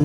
La 0.00 0.04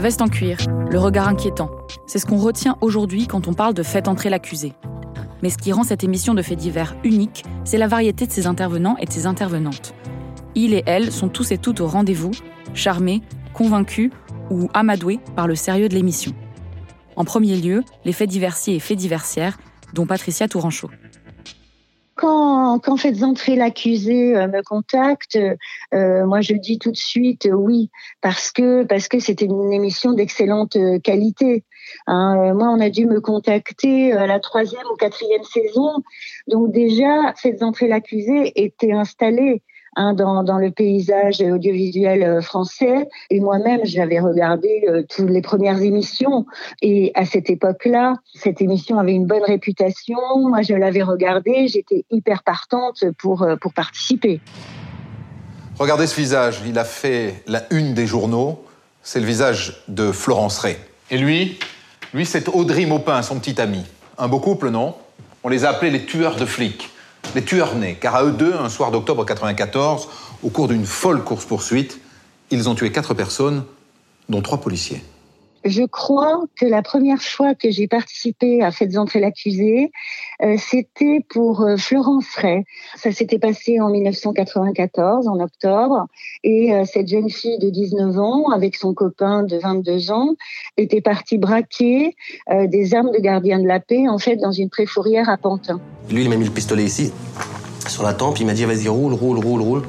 veste 0.00 0.20
en 0.20 0.28
cuir, 0.28 0.58
le 0.90 0.98
regard 0.98 1.28
inquiétant, 1.28 1.70
c'est 2.06 2.18
ce 2.18 2.26
qu'on 2.26 2.36
retient 2.36 2.76
aujourd'hui 2.82 3.26
quand 3.26 3.48
on 3.48 3.54
parle 3.54 3.72
de 3.72 3.82
Faites 3.82 4.06
entrer 4.06 4.28
l'accusé. 4.28 4.74
Mais 5.42 5.48
ce 5.48 5.56
qui 5.56 5.72
rend 5.72 5.82
cette 5.82 6.04
émission 6.04 6.34
de 6.34 6.42
faits 6.42 6.58
divers 6.58 6.94
unique, 7.04 7.44
c'est 7.64 7.78
la 7.78 7.86
variété 7.86 8.26
de 8.26 8.32
ses 8.32 8.46
intervenants 8.46 8.96
et 8.98 9.06
de 9.06 9.12
ses 9.12 9.24
intervenantes. 9.24 9.94
Ils 10.54 10.74
et 10.74 10.82
elles 10.84 11.10
sont 11.10 11.30
tous 11.30 11.52
et 11.52 11.58
toutes 11.58 11.80
au 11.80 11.86
rendez-vous, 11.86 12.32
charmés, 12.74 13.22
convaincus 13.54 14.10
ou 14.50 14.68
amadoués 14.74 15.20
par 15.36 15.46
le 15.46 15.54
sérieux 15.54 15.88
de 15.88 15.94
l'émission. 15.94 16.32
En 17.16 17.24
premier 17.24 17.56
lieu, 17.56 17.82
les 18.04 18.12
faits 18.12 18.28
diversiers 18.28 18.76
et 18.76 18.80
faits 18.80 18.98
diversières, 18.98 19.58
dont 19.94 20.06
Patricia 20.06 20.48
Touranchot. 20.48 20.90
Quand, 22.20 22.78
quand 22.80 22.98
Faites 22.98 23.22
entrer 23.22 23.56
l'accusé 23.56 24.36
euh, 24.36 24.46
me 24.46 24.62
contacte, 24.62 25.38
euh, 25.94 26.26
moi 26.26 26.42
je 26.42 26.52
dis 26.52 26.78
tout 26.78 26.90
de 26.90 26.96
suite 26.96 27.46
euh, 27.46 27.52
oui 27.52 27.88
parce 28.20 28.50
que 28.50 28.84
parce 28.84 29.08
que 29.08 29.18
c'était 29.20 29.46
une 29.46 29.72
émission 29.72 30.12
d'excellente 30.12 30.76
qualité. 31.02 31.64
Hein, 32.06 32.52
moi, 32.52 32.68
on 32.68 32.78
a 32.78 32.90
dû 32.90 33.06
me 33.06 33.20
contacter 33.20 34.12
à 34.12 34.26
la 34.26 34.38
troisième 34.38 34.84
ou 34.92 34.96
quatrième 34.96 35.42
saison, 35.44 36.02
donc 36.46 36.72
déjà 36.72 37.32
Faites 37.36 37.62
entrer 37.62 37.88
l'accusé 37.88 38.52
était 38.54 38.92
installé 38.92 39.62
hein, 39.96 40.14
dans, 40.14 40.58
le 40.58 40.70
paysage 40.70 41.40
audiovisuel 41.40 42.22
euh, 42.22 42.40
français. 42.40 43.08
Et 43.30 43.40
moi-même, 43.40 43.80
j'avais 43.84 44.20
regardé 44.20 44.84
euh, 44.88 45.02
toutes 45.08 45.30
les 45.30 45.42
premières 45.42 45.80
émissions. 45.80 46.46
Et 46.82 47.12
à 47.14 47.24
cette 47.24 47.50
époque-là, 47.50 48.14
cette 48.34 48.60
émission 48.60 48.98
avait 48.98 49.12
une 49.12 49.26
bonne 49.26 49.44
réputation. 49.44 50.18
Moi, 50.48 50.62
je 50.62 50.74
l'avais 50.74 51.02
regardée. 51.02 51.68
J'étais 51.68 52.04
hyper 52.10 52.42
partante 52.42 53.04
pour, 53.18 53.42
euh, 53.42 53.56
pour 53.56 53.72
participer. 53.72 54.40
Regardez 55.78 56.06
ce 56.06 56.16
visage, 56.16 56.60
il 56.66 56.78
a 56.78 56.84
fait 56.84 57.42
la 57.46 57.62
une 57.70 57.94
des 57.94 58.06
journaux. 58.06 58.62
C'est 59.02 59.20
le 59.20 59.26
visage 59.26 59.82
de 59.88 60.12
Florence 60.12 60.58
Ray. 60.58 60.76
Et 61.10 61.16
lui 61.16 61.58
Lui, 62.12 62.26
c'est 62.26 62.48
Audrey 62.48 62.86
Maupin, 62.86 63.22
son 63.22 63.38
petit 63.38 63.60
ami. 63.60 63.82
Un 64.18 64.28
beau 64.28 64.40
couple, 64.40 64.68
non? 64.68 64.94
On 65.42 65.48
les 65.48 65.64
a 65.64 65.70
appelés 65.70 65.90
les 65.90 66.04
tueurs 66.04 66.36
de 66.36 66.44
flics. 66.44 66.90
Les 67.34 67.44
tueurs 67.44 67.76
nés, 67.76 67.96
car 68.00 68.16
à 68.16 68.24
eux 68.24 68.32
deux, 68.32 68.54
un 68.54 68.68
soir 68.68 68.90
d'octobre 68.90 69.24
94, 69.24 70.08
au 70.42 70.50
cours 70.50 70.68
d'une 70.68 70.86
folle 70.86 71.22
course-poursuite, 71.22 72.00
ils 72.50 72.68
ont 72.68 72.74
tué 72.74 72.90
quatre 72.90 73.14
personnes, 73.14 73.64
dont 74.28 74.42
trois 74.42 74.60
policiers. 74.60 75.02
Je 75.64 75.82
crois 75.82 76.42
que 76.58 76.64
la 76.64 76.80
première 76.80 77.20
fois 77.20 77.54
que 77.54 77.70
j'ai 77.70 77.86
participé 77.86 78.62
à 78.62 78.70
Faites 78.70 78.96
entrer 78.96 79.20
l'accusé, 79.20 79.92
euh, 80.42 80.56
c'était 80.58 81.24
pour 81.28 81.60
euh, 81.60 81.76
Florence 81.76 82.34
Ray. 82.36 82.64
Ça 82.96 83.12
s'était 83.12 83.38
passé 83.38 83.78
en 83.78 83.90
1994, 83.90 85.28
en 85.28 85.38
octobre, 85.38 86.06
et 86.44 86.72
euh, 86.72 86.84
cette 86.84 87.08
jeune 87.08 87.28
fille 87.28 87.58
de 87.58 87.68
19 87.68 88.18
ans, 88.18 88.48
avec 88.50 88.74
son 88.74 88.94
copain 88.94 89.42
de 89.42 89.58
22 89.58 90.10
ans, 90.10 90.34
était 90.78 91.02
partie 91.02 91.36
braquer 91.36 92.16
des 92.66 92.94
armes 92.94 93.10
de 93.12 93.18
gardien 93.18 93.58
de 93.58 93.66
la 93.66 93.80
paix, 93.80 94.08
en 94.08 94.18
fait, 94.18 94.36
dans 94.36 94.52
une 94.52 94.70
préfourrière 94.70 95.28
à 95.28 95.36
Pantin. 95.36 95.80
Lui, 96.10 96.22
il 96.22 96.30
m'a 96.30 96.36
mis 96.36 96.46
le 96.46 96.50
pistolet 96.50 96.84
ici, 96.84 97.12
sur 97.86 98.02
la 98.02 98.14
tempe. 98.14 98.40
Il 98.40 98.46
m'a 98.46 98.54
dit 98.54 98.64
vas-y, 98.64 98.88
roule, 98.88 99.12
roule, 99.12 99.38
roule, 99.38 99.60
roule. 99.60 99.82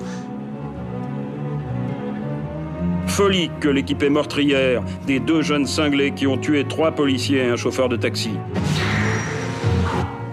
Folie 3.12 3.52
que 3.60 3.68
l'équipée 3.68 4.10
meurtrière 4.10 4.82
des 5.06 5.20
deux 5.20 5.42
jeunes 5.42 5.68
cinglés 5.68 6.12
qui 6.12 6.28
ont 6.28 6.38
tué 6.38 6.64
trois 6.64 6.92
policiers 6.92 7.40
et 7.40 7.50
un 7.50 7.58
chauffeur 7.58 7.90
de 7.90 7.98
taxi. 7.98 8.32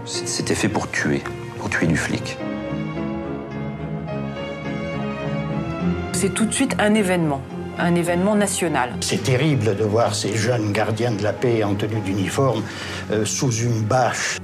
C'était 0.04 0.54
fait 0.54 0.68
pour 0.68 0.88
tuer, 0.88 1.22
pour 1.58 1.68
tuer 1.70 1.88
du 1.88 1.96
flic. 1.96 2.38
C'est 6.12 6.32
tout 6.32 6.44
de 6.44 6.52
suite 6.52 6.76
un 6.78 6.94
événement, 6.94 7.42
un 7.80 7.96
événement 7.96 8.36
national. 8.36 8.90
C'est 9.00 9.24
terrible 9.24 9.76
de 9.76 9.84
voir 9.84 10.14
ces 10.14 10.36
jeunes 10.36 10.70
gardiens 10.72 11.10
de 11.10 11.24
la 11.24 11.32
paix 11.32 11.64
en 11.64 11.74
tenue 11.74 12.00
d'uniforme 12.00 12.62
euh, 13.10 13.24
sous 13.24 13.50
une 13.50 13.82
bâche. 13.82 14.38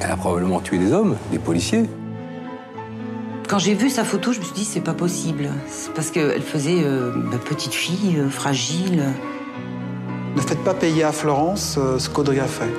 Elle 0.00 0.10
a 0.10 0.16
probablement 0.16 0.60
tué 0.60 0.78
des 0.78 0.90
hommes, 0.94 1.18
des 1.30 1.38
policiers. 1.38 1.84
Quand 3.48 3.58
j'ai 3.58 3.74
vu 3.74 3.90
sa 3.90 4.04
photo, 4.04 4.32
je 4.32 4.40
me 4.40 4.44
suis 4.44 4.54
dit 4.54 4.64
c'est 4.64 4.80
pas 4.80 4.94
possible. 4.94 5.50
C'est 5.68 5.92
parce 5.92 6.10
qu'elle 6.10 6.42
faisait 6.42 6.82
euh, 6.82 7.12
bah, 7.30 7.38
petite 7.44 7.74
fille, 7.74 8.16
euh, 8.18 8.28
fragile. 8.28 9.04
Ne 10.34 10.40
faites 10.40 10.64
pas 10.64 10.74
payer 10.74 11.04
à 11.04 11.12
Florence 11.12 11.76
euh, 11.78 11.98
ce 11.98 12.08
qu'Audrey 12.08 12.40
a 12.40 12.46
fait. 12.46 12.72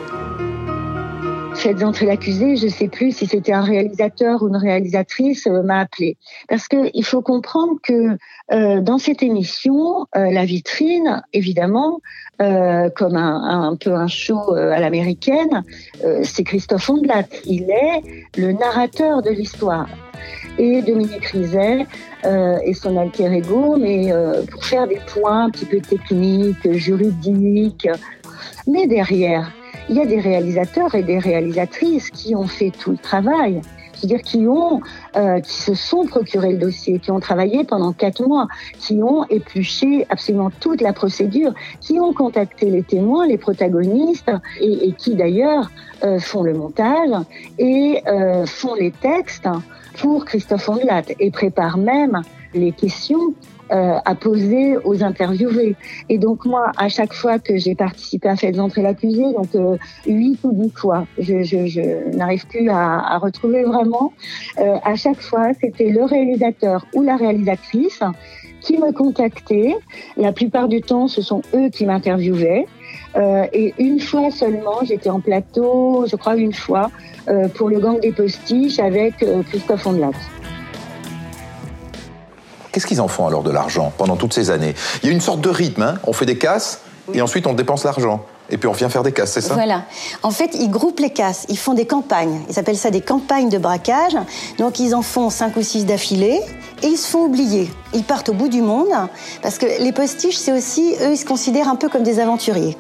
Faites 1.53 1.83
entrer 1.83 2.05
l'accusé, 2.05 2.57
je 2.57 2.67
sais 2.67 2.89
plus 2.89 3.15
si 3.15 3.27
c'était 3.27 3.53
un 3.53 3.61
réalisateur 3.61 4.43
ou 4.43 4.49
une 4.49 4.57
réalisatrice, 4.57 5.47
euh, 5.47 5.63
m'a 5.63 5.79
appelé. 5.81 6.17
Parce 6.49 6.67
que 6.67 6.89
il 6.93 7.05
faut 7.05 7.21
comprendre 7.21 7.75
que 7.81 8.17
euh, 8.51 8.81
dans 8.81 8.97
cette 8.97 9.23
émission, 9.23 10.07
euh, 10.17 10.31
la 10.31 10.45
vitrine, 10.45 11.23
évidemment, 11.31 12.01
euh, 12.41 12.89
comme 12.89 13.15
un, 13.15 13.69
un 13.69 13.75
peu 13.77 13.93
un 13.93 14.07
show 14.07 14.53
euh, 14.53 14.71
à 14.71 14.79
l'américaine, 14.79 15.63
euh, 16.03 16.21
c'est 16.23 16.43
Christophe 16.43 16.89
Ondelat. 16.89 17.23
Il 17.45 17.69
est 17.69 18.01
le 18.37 18.51
narrateur 18.51 19.21
de 19.21 19.29
l'histoire. 19.29 19.87
Et 20.57 20.81
Dominique 20.81 21.25
Rizet 21.25 21.85
euh, 22.25 22.57
et 22.63 22.73
son 22.73 22.97
alter 22.97 23.33
ego, 23.33 23.75
mais 23.77 24.11
euh, 24.11 24.43
pour 24.49 24.63
faire 24.63 24.87
des 24.87 24.99
points 25.07 25.45
un 25.45 25.49
petit 25.49 25.65
peu 25.65 25.79
techniques, 25.79 26.71
juridiques. 26.71 27.89
Mais 28.67 28.87
derrière, 28.87 29.51
il 29.89 29.97
y 29.97 30.01
a 30.01 30.05
des 30.05 30.19
réalisateurs 30.19 30.95
et 30.95 31.03
des 31.03 31.19
réalisatrices 31.19 32.09
qui 32.09 32.35
ont 32.35 32.47
fait 32.47 32.71
tout 32.71 32.91
le 32.91 32.97
travail. 32.97 33.61
C'est-à-dire 33.95 34.21
qui 34.21 34.45
ont, 34.47 34.81
euh, 35.15 35.39
qui 35.39 35.53
se 35.53 35.73
sont 35.73 36.05
procurés 36.05 36.51
le 36.51 36.57
dossier, 36.57 36.99
qui 36.99 37.11
ont 37.11 37.19
travaillé 37.19 37.63
pendant 37.63 37.93
quatre 37.93 38.27
mois, 38.27 38.47
qui 38.79 39.01
ont 39.01 39.23
épluché 39.25 40.05
absolument 40.09 40.51
toute 40.59 40.81
la 40.81 40.93
procédure, 40.93 41.53
qui 41.79 41.99
ont 41.99 42.13
contacté 42.13 42.69
les 42.69 42.83
témoins, 42.83 43.25
les 43.25 43.37
protagonistes, 43.37 44.31
et, 44.59 44.89
et 44.89 44.91
qui 44.91 45.15
d'ailleurs 45.15 45.71
euh, 46.03 46.19
font 46.19 46.43
le 46.43 46.53
montage 46.53 47.11
et 47.57 48.01
euh, 48.07 48.45
font 48.45 48.75
les 48.75 48.91
textes 48.91 49.47
pour 49.97 50.25
Christophe 50.25 50.67
Ondelat 50.69 51.03
et 51.19 51.31
préparent 51.31 51.77
même 51.77 52.21
les 52.53 52.71
questions 52.71 53.33
euh, 53.71 53.97
à 54.05 54.15
poser 54.15 54.77
aux 54.83 55.03
interviewés. 55.03 55.75
Et 56.07 56.17
donc 56.17 56.45
moi, 56.45 56.71
à 56.77 56.87
chaque 56.87 57.13
fois 57.13 57.39
que 57.39 57.57
j'ai 57.57 57.73
participé 57.73 58.29
à 58.29 58.35
Faites 58.35 58.59
entrer 58.59 58.83
l'accusé, 58.83 59.23
donc 59.33 59.55
euh, 59.55 59.77
huit 60.05 60.39
ou 60.43 60.51
dix 60.53 60.71
fois, 60.75 61.07
je, 61.17 61.43
je, 61.43 61.65
je 61.65 62.15
n'arrive 62.15 62.45
plus 62.47 62.69
à, 62.69 62.99
à 62.99 63.17
retrouver 63.17 63.63
vraiment, 63.63 64.13
euh, 64.59 64.75
à 64.83 64.95
chaque 64.95 65.21
fois, 65.21 65.47
c'était 65.59 65.89
le 65.89 66.03
réalisateur 66.03 66.85
ou 66.93 67.01
la 67.01 67.15
réalisatrice 67.15 68.01
qui 68.61 68.77
me 68.77 68.91
contactait. 68.91 69.75
La 70.17 70.31
plupart 70.31 70.67
du 70.67 70.81
temps, 70.81 71.07
ce 71.07 71.21
sont 71.21 71.41
eux 71.53 71.69
qui 71.69 71.85
m'interviewaient. 71.85 72.67
Euh, 73.15 73.45
et 73.53 73.73
une 73.77 73.99
fois 73.99 74.31
seulement, 74.31 74.79
j'étais 74.83 75.09
en 75.09 75.19
plateau, 75.19 76.05
je 76.09 76.15
crois 76.15 76.35
une 76.35 76.53
fois, 76.53 76.91
euh, 77.27 77.47
pour 77.47 77.69
le 77.69 77.79
gang 77.79 77.99
des 77.99 78.11
postiches 78.11 78.79
avec 78.79 79.23
euh, 79.23 79.41
Christophe 79.43 79.85
Ondelat. 79.87 80.11
Qu'est-ce 82.71 82.87
qu'ils 82.87 82.99
en 82.99 83.07
font 83.07 83.25
alors 83.25 83.43
de 83.43 83.51
l'argent 83.51 83.93
pendant 83.97 84.17
toutes 84.17 84.33
ces 84.33 84.49
années? 84.49 84.75
Il 85.01 85.07
y 85.07 85.09
a 85.09 85.13
une 85.13 85.21
sorte 85.21 85.39
de 85.39 85.49
rythme, 85.49 85.81
hein 85.81 85.95
on 86.05 86.13
fait 86.13 86.25
des 86.25 86.37
casses 86.37 86.81
et 87.13 87.21
ensuite 87.21 87.47
on 87.47 87.53
dépense 87.53 87.85
l'argent. 87.85 88.25
Et 88.49 88.57
puis 88.57 88.67
on 88.67 88.73
vient 88.73 88.89
faire 88.89 89.01
des 89.01 89.11
casses, 89.11 89.31
c'est 89.31 89.41
ça? 89.41 89.53
Voilà. 89.55 89.83
En 90.21 90.29
fait, 90.29 90.51
ils 90.53 90.69
groupent 90.69 90.99
les 90.99 91.09
casses, 91.09 91.45
ils 91.49 91.57
font 91.57 91.73
des 91.73 91.87
campagnes. 91.87 92.41
Ils 92.49 92.59
appellent 92.59 92.77
ça 92.77 92.91
des 92.91 93.01
campagnes 93.01 93.49
de 93.49 93.57
braquage. 93.57 94.15
Donc 94.59 94.79
ils 94.79 94.93
en 94.93 95.01
font 95.01 95.29
cinq 95.29 95.55
ou 95.55 95.63
six 95.63 95.85
d'affilée 95.85 96.39
et 96.83 96.87
ils 96.87 96.97
se 96.97 97.09
font 97.09 97.25
oublier. 97.25 97.69
Ils 97.93 98.03
partent 98.03 98.29
au 98.29 98.33
bout 98.33 98.49
du 98.49 98.61
monde 98.61 98.89
parce 99.41 99.57
que 99.57 99.65
les 99.83 99.91
postiches, 99.91 100.37
c'est 100.37 100.53
aussi, 100.53 100.95
eux, 101.01 101.11
ils 101.11 101.17
se 101.17 101.25
considèrent 101.25 101.69
un 101.69 101.75
peu 101.75 101.89
comme 101.89 102.03
des 102.03 102.19
aventuriers. 102.19 102.75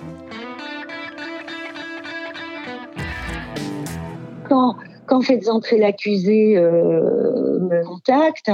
Quand, 4.49 4.75
quand 5.07 5.21
faites 5.21 5.49
entrer 5.49 5.77
l'accusé 5.77 6.57
euh, 6.57 7.59
me 7.59 7.83
contacte 7.85 8.51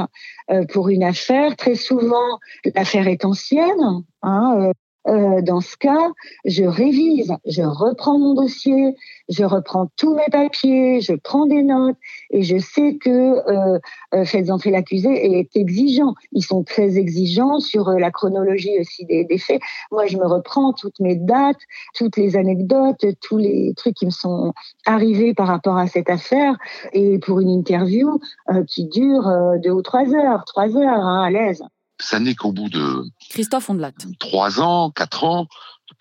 euh, 0.50 0.66
pour 0.66 0.90
une 0.90 1.04
affaire, 1.04 1.56
très 1.56 1.76
souvent 1.76 2.40
l'affaire 2.76 3.08
est 3.08 3.26
ancienne. 3.26 4.04
Hein, 4.22 4.56
euh, 4.60 4.74
dans 5.06 5.62
ce 5.62 5.78
cas, 5.78 6.12
je 6.46 6.64
révise, 6.64 7.34
je 7.46 7.64
reprends 7.64 8.20
mon 8.20 8.34
dossier, 8.34 8.96
je 9.32 9.44
reprends 9.44 9.90
tous 9.98 10.14
mes 10.16 10.28
papiers, 10.32 11.02
je 11.02 11.14
prends 11.14 11.46
des 11.46 11.64
notes 11.64 11.96
et 12.32 12.44
je 12.44 12.58
sais 12.58 12.98
que 12.98 13.10
euh, 13.10 13.80
euh 14.14 14.26
Faites 14.26 14.52
entrer 14.52 14.72
l'accusé 14.72 15.40
est 15.40 15.56
exigeant. 15.56 16.14
Ils 16.32 16.44
sont 16.44 16.64
très 16.64 16.98
exigeants 16.98 17.60
sur 17.60 17.90
euh, 17.90 17.98
la 17.98 18.12
chronologie 18.12 18.78
aussi 18.80 19.06
des, 19.06 19.26
des, 19.26 19.38
faits. 19.38 19.62
Moi, 19.92 20.06
je 20.06 20.18
me 20.18 20.26
reprends 20.26 20.74
toutes 20.74 21.00
mes 21.00 21.16
dates, 21.16 21.60
toutes 21.96 22.18
les 22.18 22.36
anecdotes, 22.36 23.06
tous 23.22 23.38
les 23.38 23.74
trucs 23.76 23.96
qui 23.96 24.06
me 24.06 24.12
sont 24.12 24.54
arrivés 24.86 25.34
par 25.34 25.48
rapport 25.48 25.78
à 25.78 25.88
cette 25.88 26.10
affaire 26.10 26.56
et 26.94 27.20
pour 27.20 27.40
une 27.40 27.50
interview 27.50 28.20
euh, 28.50 28.64
qui 28.66 28.86
dure 28.86 29.30
deux 29.64 29.72
ou 29.72 29.82
trois 29.82 30.14
heures, 30.14 30.46
trois 30.46 30.78
heures 30.78 31.06
hein, 31.06 31.24
à 31.24 31.32
l'aise 31.32 31.64
ça 32.02 32.20
n'est 32.20 32.36
qu'au 32.36 32.52
bout 32.52 32.70
de 32.70 33.04
Christophe 33.30 33.70
Ondelat. 33.70 33.94
trois 34.20 34.60
ans, 34.60 34.92
quatre 34.92 35.24
ans, 35.24 35.48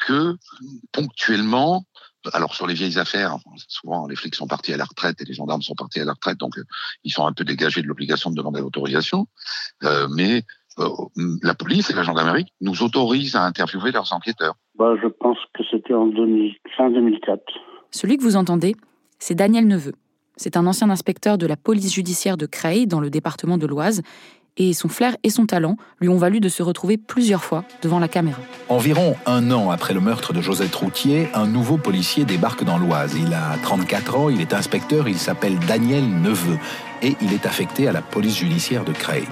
que 0.06 0.36
ponctuellement, 0.92 1.84
alors 2.32 2.54
sur 2.54 2.66
les 2.66 2.74
vieilles 2.74 2.98
affaires, 2.98 3.36
souvent 3.68 4.06
les 4.06 4.16
flics 4.16 4.34
sont 4.34 4.46
partis 4.46 4.72
à 4.72 4.76
la 4.76 4.84
retraite 4.84 5.20
et 5.20 5.24
les 5.24 5.34
gendarmes 5.34 5.62
sont 5.62 5.74
partis 5.74 6.00
à 6.00 6.04
la 6.04 6.12
retraite, 6.12 6.38
donc 6.38 6.58
euh, 6.58 6.64
ils 7.04 7.10
sont 7.10 7.26
un 7.26 7.32
peu 7.32 7.44
dégagés 7.44 7.82
de 7.82 7.86
l'obligation 7.86 8.30
de 8.30 8.36
demander 8.36 8.60
l'autorisation, 8.60 9.26
euh, 9.84 10.08
mais 10.14 10.42
euh, 10.78 10.88
la 11.42 11.54
police 11.54 11.90
et 11.90 11.94
la 11.94 12.02
gendarmerie 12.02 12.46
nous 12.60 12.82
autorisent 12.82 13.36
à 13.36 13.42
interviewer 13.42 13.92
leurs 13.92 14.12
enquêteurs. 14.12 14.54
Bah, 14.76 14.94
je 15.02 15.08
pense 15.08 15.38
que 15.54 15.62
c'était 15.70 15.94
en 15.94 16.06
2000, 16.06 16.54
fin 16.76 16.90
2004. 16.90 17.42
Celui 17.90 18.16
que 18.16 18.22
vous 18.22 18.36
entendez, 18.36 18.76
c'est 19.18 19.34
Daniel 19.34 19.66
Neveu. 19.66 19.92
C'est 20.36 20.56
un 20.56 20.66
ancien 20.66 20.88
inspecteur 20.88 21.36
de 21.36 21.46
la 21.46 21.56
police 21.56 21.92
judiciaire 21.92 22.38
de 22.38 22.46
Creil, 22.46 22.86
dans 22.86 23.00
le 23.00 23.10
département 23.10 23.58
de 23.58 23.66
l'Oise, 23.66 24.00
et 24.60 24.74
son 24.74 24.88
flair 24.88 25.16
et 25.22 25.30
son 25.30 25.46
talent 25.46 25.76
lui 26.00 26.10
ont 26.10 26.18
valu 26.18 26.38
de 26.38 26.50
se 26.50 26.62
retrouver 26.62 26.98
plusieurs 26.98 27.42
fois 27.42 27.64
devant 27.80 27.98
la 27.98 28.08
caméra. 28.08 28.38
Environ 28.68 29.16
un 29.24 29.50
an 29.50 29.70
après 29.70 29.94
le 29.94 30.00
meurtre 30.00 30.34
de 30.34 30.42
Josette 30.42 30.74
Routier, 30.74 31.30
un 31.32 31.46
nouveau 31.46 31.78
policier 31.78 32.26
débarque 32.26 32.62
dans 32.62 32.76
l'Oise. 32.76 33.14
Il 33.18 33.32
a 33.32 33.56
34 33.62 34.16
ans, 34.16 34.28
il 34.28 34.42
est 34.42 34.52
inspecteur, 34.52 35.08
il 35.08 35.18
s'appelle 35.18 35.58
Daniel 35.66 36.06
Neveu 36.06 36.58
et 37.02 37.16
il 37.22 37.32
est 37.32 37.46
affecté 37.46 37.88
à 37.88 37.92
la 37.92 38.02
police 38.02 38.36
judiciaire 38.36 38.84
de 38.84 38.92
Creil. 38.92 39.26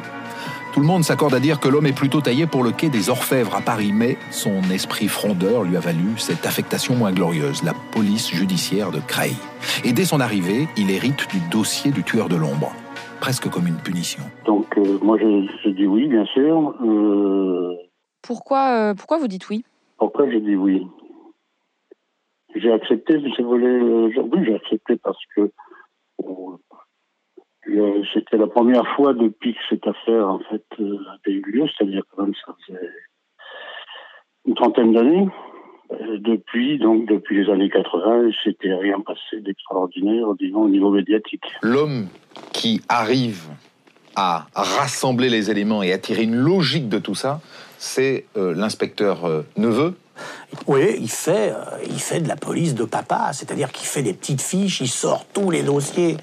Tout 0.72 0.80
le 0.80 0.86
monde 0.86 1.04
s'accorde 1.04 1.34
à 1.34 1.40
dire 1.40 1.60
que 1.60 1.68
l'homme 1.68 1.86
est 1.86 1.92
plutôt 1.92 2.22
taillé 2.22 2.46
pour 2.46 2.62
le 2.62 2.70
quai 2.70 2.88
des 2.88 3.10
Orfèvres 3.10 3.54
à 3.54 3.60
Paris, 3.60 3.92
mais 3.92 4.16
son 4.30 4.62
esprit 4.70 5.08
frondeur 5.08 5.62
lui 5.64 5.76
a 5.76 5.80
valu 5.80 6.14
cette 6.16 6.46
affectation 6.46 6.94
moins 6.94 7.12
glorieuse, 7.12 7.62
la 7.64 7.74
police 7.92 8.30
judiciaire 8.30 8.92
de 8.92 9.00
Creil. 9.00 9.36
Et 9.84 9.92
dès 9.92 10.04
son 10.06 10.20
arrivée, 10.20 10.68
il 10.76 10.90
hérite 10.90 11.28
du 11.30 11.40
dossier 11.50 11.90
du 11.90 12.02
tueur 12.02 12.28
de 12.30 12.36
l'ombre 12.36 12.72
presque 13.20 13.48
comme 13.50 13.66
une 13.66 13.78
punition. 13.78 14.22
Donc 14.46 14.76
euh, 14.78 14.98
moi 15.02 15.18
j'ai 15.18 15.72
dit 15.72 15.86
oui, 15.86 16.06
bien 16.08 16.24
sûr. 16.26 16.74
Euh... 16.82 17.74
Pourquoi, 18.22 18.90
euh, 18.90 18.94
pourquoi 18.94 19.18
vous 19.18 19.28
dites 19.28 19.48
oui? 19.48 19.64
Pourquoi 19.98 20.30
j'ai 20.30 20.40
dit 20.40 20.56
oui? 20.56 20.86
J'ai 22.54 22.72
accepté, 22.72 23.20
j'ai 23.36 23.42
volé. 23.42 23.66
Euh, 23.66 24.10
oui, 24.32 24.44
j'ai 24.44 24.54
accepté 24.54 24.96
parce 24.96 25.18
que 25.36 25.50
c'était 28.14 28.38
la 28.38 28.46
première 28.46 28.86
fois 28.96 29.12
depuis 29.14 29.54
que 29.54 29.60
cette 29.68 29.86
affaire 29.86 30.28
en 30.28 30.40
fait 30.40 30.64
avait 30.78 31.32
eu 31.32 31.42
lieu, 31.42 31.66
c'est-à-dire 31.68 32.02
quand 32.10 32.24
même 32.24 32.34
ça 32.46 32.54
faisait 32.66 32.90
une 34.46 34.54
trentaine 34.54 34.92
d'années. 34.92 35.28
Depuis, 36.18 36.78
donc, 36.78 37.06
depuis 37.06 37.42
les 37.42 37.50
années 37.50 37.70
80, 37.70 38.30
c'était 38.44 38.74
rien 38.74 39.00
passé 39.00 39.40
d'extraordinaire, 39.40 40.28
au 40.28 40.68
niveau 40.68 40.90
médiatique. 40.90 41.44
L'homme 41.62 42.08
qui 42.52 42.82
arrive 42.88 43.46
à 44.16 44.46
rassembler 44.54 45.30
les 45.30 45.50
éléments 45.50 45.82
et 45.82 45.92
à 45.92 45.98
tirer 45.98 46.24
une 46.24 46.34
logique 46.34 46.88
de 46.88 46.98
tout 46.98 47.14
ça, 47.14 47.40
c'est 47.78 48.26
euh, 48.36 48.52
l'inspecteur 48.54 49.24
euh, 49.24 49.42
Neveu, 49.56 49.94
oui, 50.66 50.96
il 51.00 51.10
fait, 51.10 51.50
euh, 51.50 51.78
il 51.88 52.00
fait 52.00 52.20
de 52.20 52.28
la 52.28 52.36
police 52.36 52.74
de 52.74 52.84
papa, 52.84 53.30
c'est-à-dire 53.32 53.72
qu'il 53.72 53.86
fait 53.86 54.02
des 54.02 54.12
petites 54.12 54.40
fiches, 54.40 54.80
il 54.80 54.88
sort 54.88 55.24
tous 55.32 55.50
les 55.50 55.62
dossiers 55.62 56.16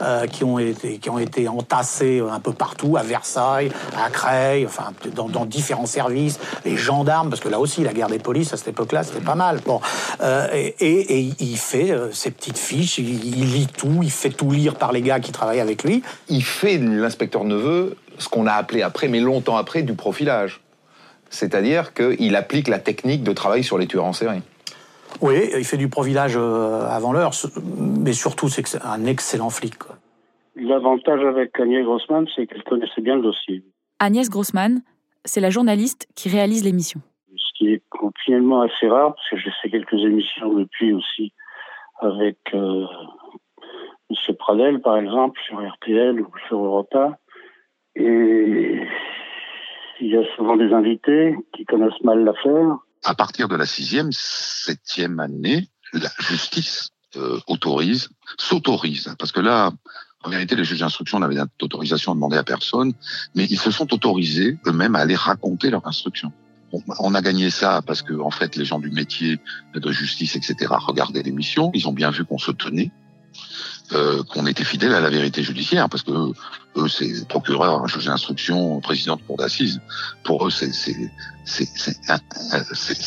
euh, 0.00 0.26
qui, 0.26 0.44
ont 0.44 0.58
été, 0.58 0.98
qui 0.98 1.10
ont 1.10 1.18
été 1.18 1.48
entassés 1.48 2.20
un 2.20 2.40
peu 2.40 2.52
partout, 2.52 2.96
à 2.96 3.02
Versailles, 3.02 3.70
à 3.96 4.10
Creil, 4.10 4.66
enfin, 4.66 4.92
dans, 5.14 5.44
différents 5.46 5.86
services, 5.86 6.38
les 6.64 6.76
gendarmes, 6.76 7.28
parce 7.28 7.40
que 7.40 7.48
là 7.48 7.58
aussi, 7.58 7.82
la 7.82 7.92
guerre 7.92 8.08
des 8.08 8.18
polices, 8.18 8.52
à 8.52 8.56
cette 8.56 8.68
époque-là, 8.68 9.02
c'était 9.02 9.20
pas 9.20 9.34
mal. 9.34 9.60
Bon, 9.64 9.80
euh, 10.22 10.46
et, 10.52 11.32
il 11.38 11.56
fait 11.56 11.90
euh, 11.90 12.10
ces 12.12 12.30
petites 12.30 12.58
fiches, 12.58 12.98
il, 12.98 13.52
lit 13.52 13.66
tout, 13.66 14.00
il 14.02 14.10
fait 14.10 14.30
tout 14.30 14.50
lire 14.50 14.74
par 14.74 14.92
les 14.92 15.02
gars 15.02 15.20
qui 15.20 15.32
travaillent 15.32 15.60
avec 15.60 15.84
lui. 15.84 16.02
Il 16.28 16.44
fait, 16.44 16.78
l'inspecteur 16.78 17.44
Neveu, 17.44 17.96
ce 18.18 18.28
qu'on 18.28 18.46
a 18.46 18.52
appelé 18.52 18.82
après, 18.82 19.08
mais 19.08 19.20
longtemps 19.20 19.56
après, 19.56 19.82
du 19.82 19.94
profilage 19.94 20.60
c'est-à-dire 21.32 21.94
qu'il 21.94 22.36
applique 22.36 22.68
la 22.68 22.78
technique 22.78 23.24
de 23.24 23.32
travail 23.32 23.64
sur 23.64 23.78
les 23.78 23.86
tueurs 23.86 24.04
en 24.04 24.12
série. 24.12 24.42
Oui, 25.20 25.50
il 25.56 25.64
fait 25.64 25.76
du 25.76 25.88
profilage 25.88 26.36
euh, 26.36 26.86
avant 26.88 27.12
l'heure, 27.12 27.32
mais 27.78 28.12
surtout 28.12 28.48
c'est 28.48 28.64
un 28.84 29.04
excellent 29.06 29.50
flic. 29.50 29.74
L'avantage 30.56 31.24
avec 31.24 31.58
Agnès 31.58 31.84
Grossman, 31.84 32.26
c'est 32.34 32.46
qu'elle 32.46 32.62
connaissait 32.64 33.00
bien 33.00 33.16
le 33.16 33.22
dossier. 33.22 33.62
Agnès 33.98 34.28
Grossman, 34.28 34.82
c'est 35.24 35.40
la 35.40 35.50
journaliste 35.50 36.06
qui 36.14 36.28
réalise 36.28 36.64
l'émission. 36.64 37.00
Ce 37.34 37.58
qui 37.58 37.72
est 37.72 37.82
finalement 38.24 38.62
assez 38.62 38.88
rare, 38.88 39.14
parce 39.14 39.30
que 39.30 39.36
j'ai 39.38 39.50
fait 39.62 39.70
quelques 39.70 39.92
émissions 39.92 40.52
depuis 40.52 40.92
aussi 40.92 41.32
avec 42.00 42.36
euh, 42.54 42.86
M. 44.10 44.36
Pradel, 44.36 44.80
par 44.80 44.98
exemple, 44.98 45.40
sur 45.46 45.58
RTL 45.58 46.20
ou 46.20 46.28
sur 46.48 46.58
Europa. 46.58 47.18
Et 47.94 48.80
il 50.02 50.10
y 50.10 50.16
a 50.16 50.24
souvent 50.36 50.56
des 50.56 50.72
invités 50.72 51.36
qui 51.54 51.64
connaissent 51.64 52.02
mal 52.02 52.24
l'affaire. 52.24 52.76
À 53.04 53.14
partir 53.14 53.48
de 53.48 53.56
la 53.56 53.66
sixième, 53.66 54.10
septième 54.12 55.20
année, 55.20 55.68
la 55.92 56.10
justice 56.18 56.90
euh, 57.16 57.38
autorise, 57.46 58.10
s'autorise, 58.38 59.14
parce 59.18 59.32
que 59.32 59.40
là, 59.40 59.70
en 60.24 60.30
vérité, 60.30 60.56
les 60.56 60.64
juges 60.64 60.80
d'instruction 60.80 61.18
n'avaient 61.18 61.36
d'autorisation 61.58 62.14
demandée 62.14 62.36
à 62.36 62.44
personne, 62.44 62.92
mais 63.34 63.44
ils 63.44 63.58
se 63.58 63.70
sont 63.70 63.92
autorisés 63.92 64.58
eux-mêmes 64.66 64.96
à 64.96 65.00
aller 65.00 65.16
raconter 65.16 65.70
leur 65.70 65.86
instruction. 65.86 66.32
On, 67.00 67.14
a 67.14 67.20
gagné 67.20 67.50
ça 67.50 67.82
parce 67.86 68.00
que, 68.00 68.14
en 68.14 68.30
fait, 68.30 68.56
les 68.56 68.64
gens 68.64 68.78
du 68.78 68.90
métier 68.90 69.38
de 69.74 69.92
justice, 69.92 70.36
etc., 70.36 70.72
regardaient 70.78 71.22
l'émission, 71.22 71.70
ils 71.74 71.86
ont 71.86 71.92
bien 71.92 72.10
vu 72.10 72.24
qu'on 72.24 72.38
se 72.38 72.50
tenait, 72.50 72.90
euh, 73.92 74.22
qu'on 74.24 74.46
était 74.46 74.64
fidèle 74.64 74.94
à 74.94 75.00
la 75.00 75.10
vérité 75.10 75.42
judiciaire, 75.42 75.88
parce 75.88 76.02
que 76.02 76.12
eux, 76.12 76.88
c'est 76.88 77.26
procureur, 77.28 77.86
juge 77.88 78.06
d'instruction, 78.06 78.80
président 78.80 79.16
de 79.16 79.22
cour 79.22 79.36
d'assises. 79.36 79.80
Pour 80.24 80.46
eux, 80.46 80.50
c'est 80.50 81.10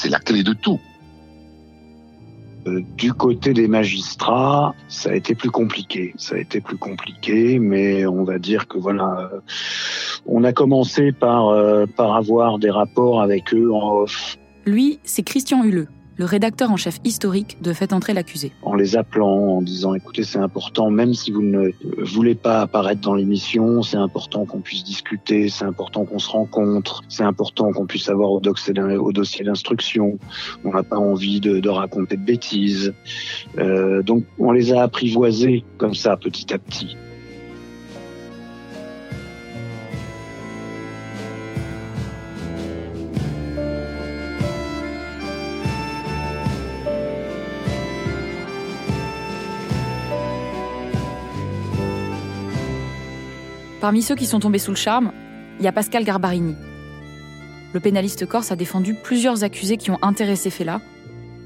la 0.10 0.20
clé 0.20 0.44
de 0.44 0.54
tout. 0.54 0.80
Euh, 2.68 2.82
du 2.98 3.14
côté 3.14 3.54
des 3.54 3.68
magistrats, 3.68 4.74
ça 4.88 5.12
a 5.12 5.14
été 5.14 5.36
plus 5.36 5.52
compliqué. 5.52 6.14
Ça 6.18 6.36
a 6.36 6.40
été 6.40 6.62
plus 6.62 6.78
compliqué, 6.78 7.60
mais 7.60 8.06
on 8.08 8.24
va 8.24 8.40
dire 8.40 8.68
que 8.68 8.78
voilà, 8.80 9.30
euh, 9.34 9.40
on 10.26 10.44
a 10.44 10.52
commencé 10.52 11.12
par, 11.12 11.50
euh, 11.50 11.86
par 11.86 12.16
avoir 12.16 12.58
des 12.58 12.72
rapports 12.72 13.22
avec 13.22 13.54
eux 13.54 13.72
en 13.72 14.02
off. 14.02 14.38
Lui, 14.66 15.00
c'est 15.04 15.22
Christian 15.22 15.64
Huleux 15.64 15.88
le 16.18 16.26
rédacteur 16.26 16.72
en 16.72 16.78
chef 16.78 17.00
historique 17.04 17.58
de 17.62 17.74
Faites 17.74 17.94
entrer 17.94 18.14
l'accusé. 18.14 18.52
En 18.62 18.76
les 18.76 18.96
appelant, 18.96 19.58
en 19.58 19.62
disant 19.62 19.94
écoutez, 19.94 20.24
c'est 20.24 20.40
important, 20.40 20.90
même 20.90 21.14
si 21.14 21.32
vous 21.32 21.42
ne 21.42 21.72
voulez 22.00 22.36
pas 22.36 22.62
apparaître 22.62 23.02
dans 23.02 23.16
l'émission, 23.16 23.82
c'est 23.84 23.98
important 23.98 24.46
qu'on 24.46 24.62
puisse 24.62 24.84
discuter, 24.84 25.50
c'est 25.50 25.66
important 25.66 26.06
qu'on 26.06 26.20
se 26.20 26.30
rencontre, 26.30 27.04
c'est 27.10 27.24
important 27.24 27.72
qu'on 27.72 27.86
puisse 27.86 28.10
avoir 28.10 28.32
au, 28.32 28.40
dossier 28.40 29.44
d'instruction. 29.44 30.18
On 30.64 30.72
n'a 30.72 30.84
pas 30.84 30.98
envie 30.98 31.40
de, 31.40 31.60
de, 31.60 31.70
raconter 31.70 32.18
de 32.18 32.24
bêtises. 32.24 32.94
Euh, 33.58 34.02
donc 34.02 34.24
on 34.40 34.52
les 34.52 34.74
a 34.74 34.84
apprivoisés 34.84 35.64
comme 35.78 35.96
ça 35.96 36.18
petit 36.18 36.54
à 36.54 36.58
petit. 36.58 36.96
Parmi 53.86 54.02
ceux 54.02 54.16
qui 54.16 54.26
sont 54.26 54.40
tombés 54.40 54.58
sous 54.58 54.72
le 54.72 54.78
charme, 54.78 55.12
il 55.60 55.64
y 55.64 55.68
a 55.68 55.72
Pascal 55.72 56.04
Garbarini. 56.04 56.56
Le 57.72 57.80
pénaliste 57.80 58.26
corse 58.26 58.52
a 58.52 58.56
défendu 58.56 58.96
plusieurs 58.96 59.44
accusés 59.44 59.78
qui 59.78 59.92
ont 59.92 60.00
intéressé 60.02 60.50
Fela, 60.50 60.82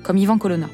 comme 0.05 0.15
Ivan 0.15 0.38
Colonna. 0.38 0.69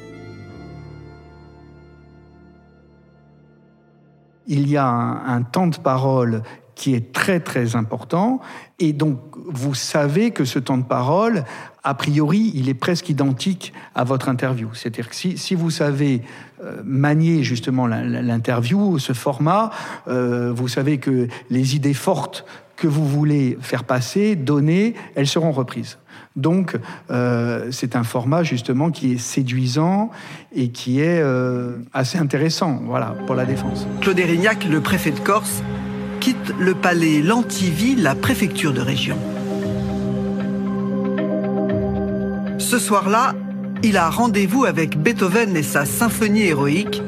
Il 4.45 4.69
y 4.69 4.77
a 4.77 4.86
un, 4.86 5.41
temps 5.41 5.65
de 5.65 5.77
parole 5.77 6.43
qui 6.75 6.94
est 6.94 7.13
très 7.13 7.39
très 7.39 7.75
important. 7.75 8.39
Et 8.79 8.94
donc, 8.94 9.20
vous 9.48 9.74
savez 9.74 10.32
que 10.32 10.46
ce 10.46 10.60
temps 10.60 10.77
de 10.77 10.84
parole, 10.84 11.46
a 11.84 11.94
priori, 11.94 12.51
il 12.55 12.67
est 12.67 12.74
presque 12.74 13.10
identique 13.10 13.74
à 13.94 14.03
votre 14.03 14.27
interview. 14.27 14.70
C'est-à-dire 14.74 15.10
que 15.10 15.15
si, 15.15 15.55
vous 15.55 15.70
savez 15.70 16.22
euh, 16.63 16.82
manier 16.84 17.44
justement 17.44 17.88
l'interview, 17.88 19.00
ce 19.00 19.13
format, 19.13 19.72
euh, 20.08 20.51
vous 20.53 20.67
savez 20.67 20.98
que 20.98 21.27
les 21.50 21.75
idées 21.75 21.94
fortes 21.94 22.46
que 22.75 22.88
vous 22.88 23.08
voulez 23.08 23.58
faire 23.62 23.86
passer, 23.86 24.36
donner, 24.36 24.96
elles 25.15 25.27
seront 25.27 25.51
reprises. 25.51 25.98
Donc, 26.36 26.77
euh, 27.10 27.70
c'est 27.72 27.96
un 27.96 28.03
format 28.03 28.44
justement 28.44 28.91
qui 28.91 29.13
est 29.13 29.17
séduisant 29.17 30.12
et 30.53 30.70
qui 30.70 31.00
est 31.00 31.24
assez 31.94 32.17
intéressant, 32.17 32.82
voilà, 32.84 33.15
pour 33.25 33.36
la 33.36 33.46
défense. 33.46 33.88
Claude 34.01 34.20
Erignac, 34.20 34.65
le 34.65 34.82
préfet 34.82 35.12
de 35.12 35.20
Corse, 35.20 35.62
quitte 36.25 36.55
le 36.58 36.74
palais 36.74 37.22
Lantivie, 37.22 37.96
la 37.96 38.15
préfecture 38.15 38.74
de 38.74 38.82
région. 38.82 39.15
Ce 42.58 42.79
soir-là, 42.79 43.36
il 43.84 43.96
a 43.96 44.10
rendez-vous 44.10 44.65
avec 44.65 44.98
Beethoven 44.98 45.55
et 45.55 45.62
sa 45.62 45.86
symphonie 45.86 46.41
héroïque, 46.41 47.03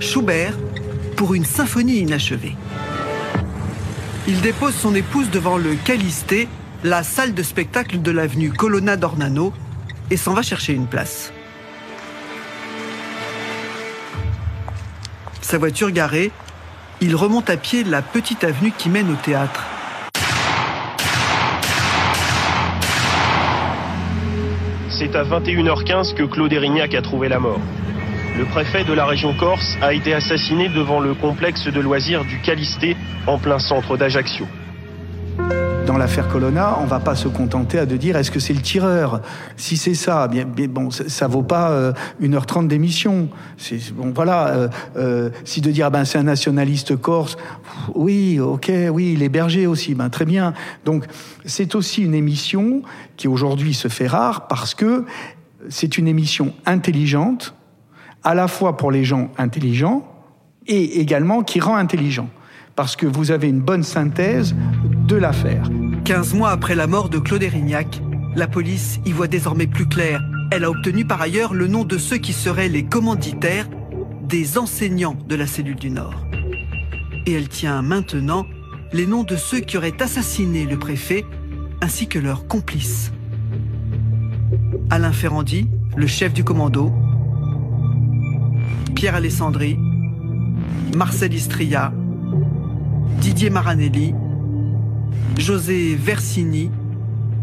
Schubert, 0.00 0.54
pour 1.14 1.34
une 1.34 1.44
symphonie 1.44 1.98
inachevée. 1.98 2.56
Il 4.26 4.40
dépose 4.40 4.74
son 4.74 4.94
épouse 4.94 5.28
devant 5.28 5.58
le 5.58 5.74
Calisté, 5.74 6.48
la 6.84 7.02
salle 7.02 7.34
de 7.34 7.42
spectacle 7.42 8.00
de 8.00 8.10
l'avenue 8.10 8.50
Colonna 8.50 8.96
d'Ornano, 8.96 9.52
et 10.10 10.16
s'en 10.16 10.32
va 10.32 10.40
chercher 10.40 10.72
une 10.72 10.86
place. 10.86 11.34
Sa 15.42 15.58
voiture 15.58 15.90
garée, 15.90 16.32
il 17.00 17.14
remonte 17.14 17.48
à 17.50 17.56
pied 17.56 17.84
la 17.84 18.02
petite 18.02 18.44
avenue 18.44 18.72
qui 18.76 18.88
mène 18.88 19.10
au 19.10 19.14
théâtre. 19.14 19.64
C'est 24.90 25.14
à 25.14 25.22
21h15 25.22 26.14
que 26.14 26.24
Claude 26.24 26.52
Erignac 26.52 26.94
a 26.94 27.02
trouvé 27.02 27.28
la 27.28 27.38
mort. 27.38 27.60
Le 28.36 28.44
préfet 28.44 28.84
de 28.84 28.92
la 28.92 29.06
région 29.06 29.32
Corse 29.34 29.76
a 29.80 29.94
été 29.94 30.12
assassiné 30.12 30.68
devant 30.68 31.00
le 31.00 31.14
complexe 31.14 31.68
de 31.68 31.80
loisirs 31.80 32.24
du 32.24 32.40
Calisté, 32.40 32.96
en 33.26 33.38
plein 33.38 33.58
centre 33.58 33.96
d'Ajaccio 33.96 34.46
l'affaire 35.98 36.28
Colonna, 36.28 36.78
on 36.80 36.86
va 36.86 37.00
pas 37.00 37.14
se 37.14 37.28
contenter 37.28 37.78
à 37.78 37.86
de 37.86 37.96
dire 37.96 38.16
est-ce 38.16 38.30
que 38.30 38.40
c'est 38.40 38.54
le 38.54 38.62
tireur? 38.62 39.20
Si 39.56 39.76
c'est 39.76 39.94
ça, 39.94 40.28
bien, 40.28 40.46
bon, 40.46 40.90
ça, 40.90 41.26
vaut 41.26 41.42
pas 41.42 41.92
1h30 42.22 42.64
euh, 42.64 42.68
d'émission. 42.68 43.28
Bon, 43.94 44.12
voilà. 44.14 44.48
Euh, 44.48 44.68
euh, 44.96 45.30
si 45.44 45.60
de 45.60 45.70
dire 45.70 45.86
ah 45.86 45.90
ben 45.90 46.04
c'est 46.04 46.18
un 46.18 46.22
nationaliste 46.22 46.96
corse, 46.96 47.36
oui, 47.94 48.38
ok, 48.40 48.70
oui, 48.92 49.12
il 49.14 49.22
est 49.22 49.28
berger 49.28 49.66
aussi, 49.66 49.94
ben 49.94 50.08
très 50.08 50.24
bien. 50.24 50.54
Donc 50.84 51.04
c'est 51.44 51.74
aussi 51.74 52.02
une 52.02 52.14
émission 52.14 52.82
qui 53.16 53.28
aujourd'hui 53.28 53.74
se 53.74 53.88
fait 53.88 54.06
rare 54.06 54.46
parce 54.46 54.74
que 54.74 55.04
c'est 55.68 55.98
une 55.98 56.06
émission 56.06 56.54
intelligente, 56.66 57.54
à 58.22 58.34
la 58.34 58.48
fois 58.48 58.76
pour 58.76 58.90
les 58.90 59.04
gens 59.04 59.30
intelligents 59.36 60.06
et 60.66 61.00
également 61.00 61.42
qui 61.42 61.60
rend 61.60 61.76
intelligent 61.76 62.28
parce 62.78 62.94
que 62.94 63.06
vous 63.06 63.32
avez 63.32 63.48
une 63.48 63.60
bonne 63.60 63.82
synthèse 63.82 64.54
de 65.08 65.16
l'affaire. 65.16 65.68
15 66.08 66.32
mois 66.32 66.52
après 66.52 66.74
la 66.74 66.86
mort 66.86 67.10
de 67.10 67.18
Claude 67.18 67.42
Erignac, 67.42 68.00
la 68.34 68.48
police 68.48 68.98
y 69.04 69.12
voit 69.12 69.28
désormais 69.28 69.66
plus 69.66 69.86
clair. 69.86 70.22
Elle 70.50 70.64
a 70.64 70.70
obtenu 70.70 71.04
par 71.04 71.20
ailleurs 71.20 71.52
le 71.52 71.66
nom 71.66 71.84
de 71.84 71.98
ceux 71.98 72.16
qui 72.16 72.32
seraient 72.32 72.70
les 72.70 72.82
commanditaires 72.82 73.68
des 74.22 74.56
enseignants 74.56 75.18
de 75.28 75.36
la 75.36 75.46
cellule 75.46 75.76
du 75.76 75.90
Nord. 75.90 76.14
Et 77.26 77.32
elle 77.34 77.50
tient 77.50 77.82
maintenant 77.82 78.46
les 78.90 79.06
noms 79.06 79.22
de 79.22 79.36
ceux 79.36 79.60
qui 79.60 79.76
auraient 79.76 80.02
assassiné 80.02 80.64
le 80.64 80.78
préfet 80.78 81.26
ainsi 81.82 82.06
que 82.06 82.18
leurs 82.18 82.46
complices. 82.46 83.12
Alain 84.88 85.12
Ferrandi, 85.12 85.68
le 85.94 86.06
chef 86.06 86.32
du 86.32 86.42
commando, 86.42 86.90
Pierre 88.94 89.16
Alessandri, 89.16 89.78
Marcel 90.96 91.34
Istria, 91.34 91.92
Didier 93.20 93.50
Maranelli, 93.50 94.14
José 95.36 95.94
Versini 95.94 96.70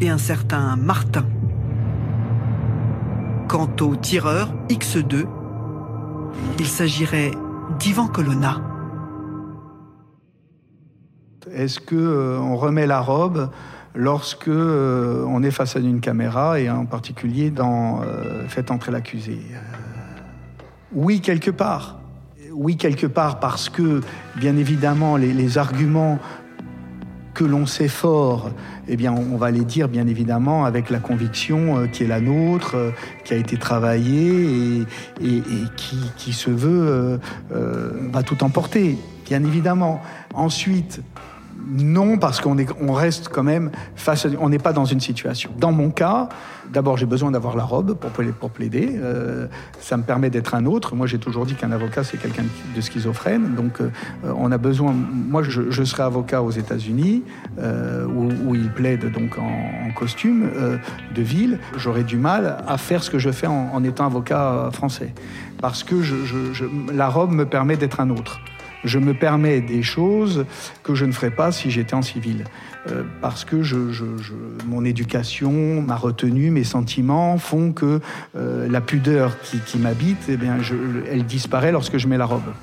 et 0.01 0.09
un 0.09 0.17
certain 0.17 0.75
Martin. 0.75 1.25
Quant 3.47 3.69
au 3.81 3.95
tireur 3.95 4.53
X2, 4.69 5.25
il 6.59 6.65
s'agirait 6.65 7.31
d'Ivan 7.79 8.07
Colonna. 8.07 8.61
Est-ce 11.53 11.79
que 11.79 11.95
euh, 11.95 12.39
on 12.39 12.55
remet 12.55 12.87
la 12.87 12.99
robe 12.99 13.49
lorsque 13.93 14.47
euh, 14.47 15.23
on 15.27 15.43
est 15.43 15.51
face 15.51 15.75
à 15.75 15.79
une 15.79 16.01
caméra 16.01 16.59
et 16.59 16.69
en 16.69 16.85
particulier 16.85 17.51
dans 17.51 18.01
euh, 18.03 18.47
Faites 18.47 18.71
entrer 18.71 18.91
l'accusé? 18.91 19.39
Oui, 20.91 21.21
quelque 21.21 21.51
part 21.51 21.97
oui, 22.55 22.77
quelque 22.77 23.05
part, 23.05 23.39
parce 23.39 23.69
que, 23.69 24.01
bien 24.37 24.55
évidemment, 24.55 25.17
les, 25.17 25.57
arguments 25.57 26.19
que 27.35 27.43
l'on 27.43 27.67
sait 27.67 27.89
fort, 27.89 28.49
eh 28.87 28.95
bien, 28.95 29.13
on 29.13 29.35
va 29.35 29.51
les 29.51 29.65
dire 29.65 29.89
bien 29.89 30.07
évidemment 30.07 30.65
avec 30.65 30.89
la 30.89 30.99
conviction 30.99 31.77
euh, 31.77 31.87
qui 31.87 32.03
est 32.03 32.07
la 32.07 32.21
nôtre, 32.21 32.75
euh, 32.75 32.91
qui 33.25 33.33
a 33.33 33.37
été 33.37 33.57
travaillée 33.57 34.85
et, 35.21 35.35
qui, 36.17 36.33
se 36.33 36.49
veut, 36.49 37.19
euh, 37.53 37.89
va 38.11 38.23
tout 38.23 38.43
emporter, 38.43 38.97
bien 39.25 39.43
évidemment. 39.43 40.01
Ensuite, 40.33 41.01
non, 41.67 42.17
parce 42.17 42.41
qu'on 42.41 42.57
on 42.81 42.93
reste 42.93 43.29
quand 43.29 43.43
même 43.43 43.71
face, 43.95 44.27
on 44.39 44.49
n'est 44.49 44.59
pas 44.59 44.73
dans 44.73 44.85
une 44.85 44.99
situation. 44.99 45.51
Dans 45.57 45.71
mon 45.71 45.89
cas, 45.89 46.29
d'abord 46.71 46.97
j'ai 46.97 47.05
besoin 47.05 47.31
d'avoir 47.31 47.55
la 47.55 47.63
robe 47.63 47.93
pour, 47.95 48.11
pour 48.11 48.49
plaider. 48.49 48.99
Euh, 49.01 49.47
ça 49.79 49.97
me 49.97 50.03
permet 50.03 50.29
d'être 50.29 50.53
un 50.53 50.65
autre. 50.65 50.95
Moi 50.95 51.07
j'ai 51.07 51.17
toujours 51.17 51.45
dit 51.45 51.55
qu'un 51.55 51.71
avocat 51.71 52.03
c'est 52.03 52.17
quelqu'un 52.17 52.43
de 52.75 52.81
schizophrène. 52.81 53.55
Donc 53.55 53.81
euh, 53.81 53.89
on 54.35 54.51
a 54.51 54.57
besoin. 54.57 54.93
Moi 54.93 55.43
je, 55.43 55.71
je 55.71 55.83
serai 55.83 56.03
avocat 56.03 56.41
aux 56.43 56.51
États-Unis 56.51 57.23
euh, 57.59 58.05
où, 58.05 58.53
il 58.53 58.69
plaide 58.69 59.11
donc 59.11 59.37
en, 59.37 59.91
costume 59.95 60.49
de 61.15 61.21
ville. 61.21 61.59
J'aurais 61.77 62.03
du 62.03 62.17
mal 62.17 62.57
à 62.67 62.77
faire 62.77 63.01
ce 63.01 63.09
que 63.09 63.17
je 63.17 63.31
fais 63.31 63.47
en, 63.47 63.83
étant 63.83 64.05
avocat 64.05 64.69
français 64.73 65.13
parce 65.61 65.83
que 65.83 65.95
la 66.93 67.07
robe 67.07 67.31
me 67.31 67.45
permet 67.45 67.77
d'être 67.77 68.01
un 68.01 68.09
autre 68.09 68.39
je 68.83 68.99
me 68.99 69.13
permets 69.13 69.61
des 69.61 69.83
choses 69.83 70.45
que 70.83 70.95
je 70.95 71.05
ne 71.05 71.11
ferais 71.11 71.31
pas 71.31 71.51
si 71.51 71.71
j'étais 71.71 71.93
en 71.93 72.01
civil. 72.01 72.43
Euh, 72.91 73.03
parce 73.21 73.45
que 73.45 73.61
mon 74.65 74.85
éducation, 74.85 75.81
ma 75.81 75.95
retenue, 75.95 76.51
mes 76.51 76.63
sentiments 76.63 77.37
font 77.37 77.71
que 77.71 77.99
euh, 78.35 78.67
la 78.69 78.81
pudeur 78.81 79.35
qui, 79.41 79.77
m'habite, 79.79 80.29
eh 80.29 80.37
elle 81.09 81.25
disparaît 81.25 81.71
lorsque 81.71 81.97
je 81.97 82.07
mets 82.07 82.17
la 82.17 82.25
robe. 82.25 82.53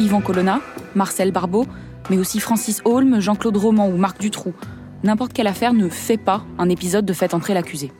Yvan 0.00 0.20
Colonna, 0.20 0.60
Marcel 0.94 1.32
Barbeau, 1.32 1.66
mais 2.10 2.18
aussi 2.18 2.40
Francis 2.40 2.82
Holm, 2.84 3.20
Jean-Claude 3.20 3.56
Roman 3.56 3.88
ou 3.88 3.96
Marc 3.96 4.20
Dutroux 4.20 4.54
n'importe 5.02 5.32
quelle 5.32 5.46
affaire 5.46 5.72
ne 5.72 5.88
fait 5.88 6.16
pas 6.16 6.44
un 6.58 6.68
épisode 6.68 7.04
de 7.04 7.12
Faites 7.12 7.34
entrer 7.34 7.54
l'accusé. 7.54 7.92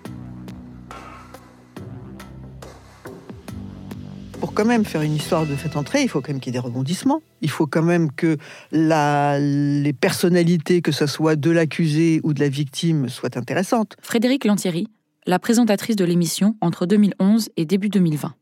Pour 4.40 4.54
quand 4.54 4.64
même 4.64 4.84
faire 4.84 5.02
une 5.02 5.14
histoire 5.14 5.46
de 5.46 5.54
Faites 5.54 5.76
entrer, 5.76 6.02
il 6.02 6.08
faut 6.08 6.20
quand 6.20 6.32
même 6.32 6.40
qu'il 6.40 6.54
y 6.54 6.56
ait 6.56 6.60
des 6.60 6.64
rebondissements. 6.64 7.22
Il 7.42 7.50
faut 7.50 7.66
quand 7.66 7.82
même 7.82 8.10
que 8.12 8.36
la, 8.70 9.38
les 9.38 9.92
personnalités, 9.92 10.80
que 10.80 10.92
ce 10.92 11.06
soit 11.06 11.36
de 11.36 11.50
l'accusé 11.50 12.20
ou 12.22 12.32
de 12.32 12.40
la 12.40 12.48
victime, 12.48 13.08
soient 13.08 13.36
intéressantes. 13.36 13.96
Frédéric 14.00 14.44
Lantieri, 14.44 14.88
la 15.26 15.38
présentatrice 15.38 15.96
de 15.96 16.04
l'émission 16.04 16.56
entre 16.60 16.86
2011 16.86 17.50
et 17.56 17.64
début 17.64 17.88
2020. 17.88 18.34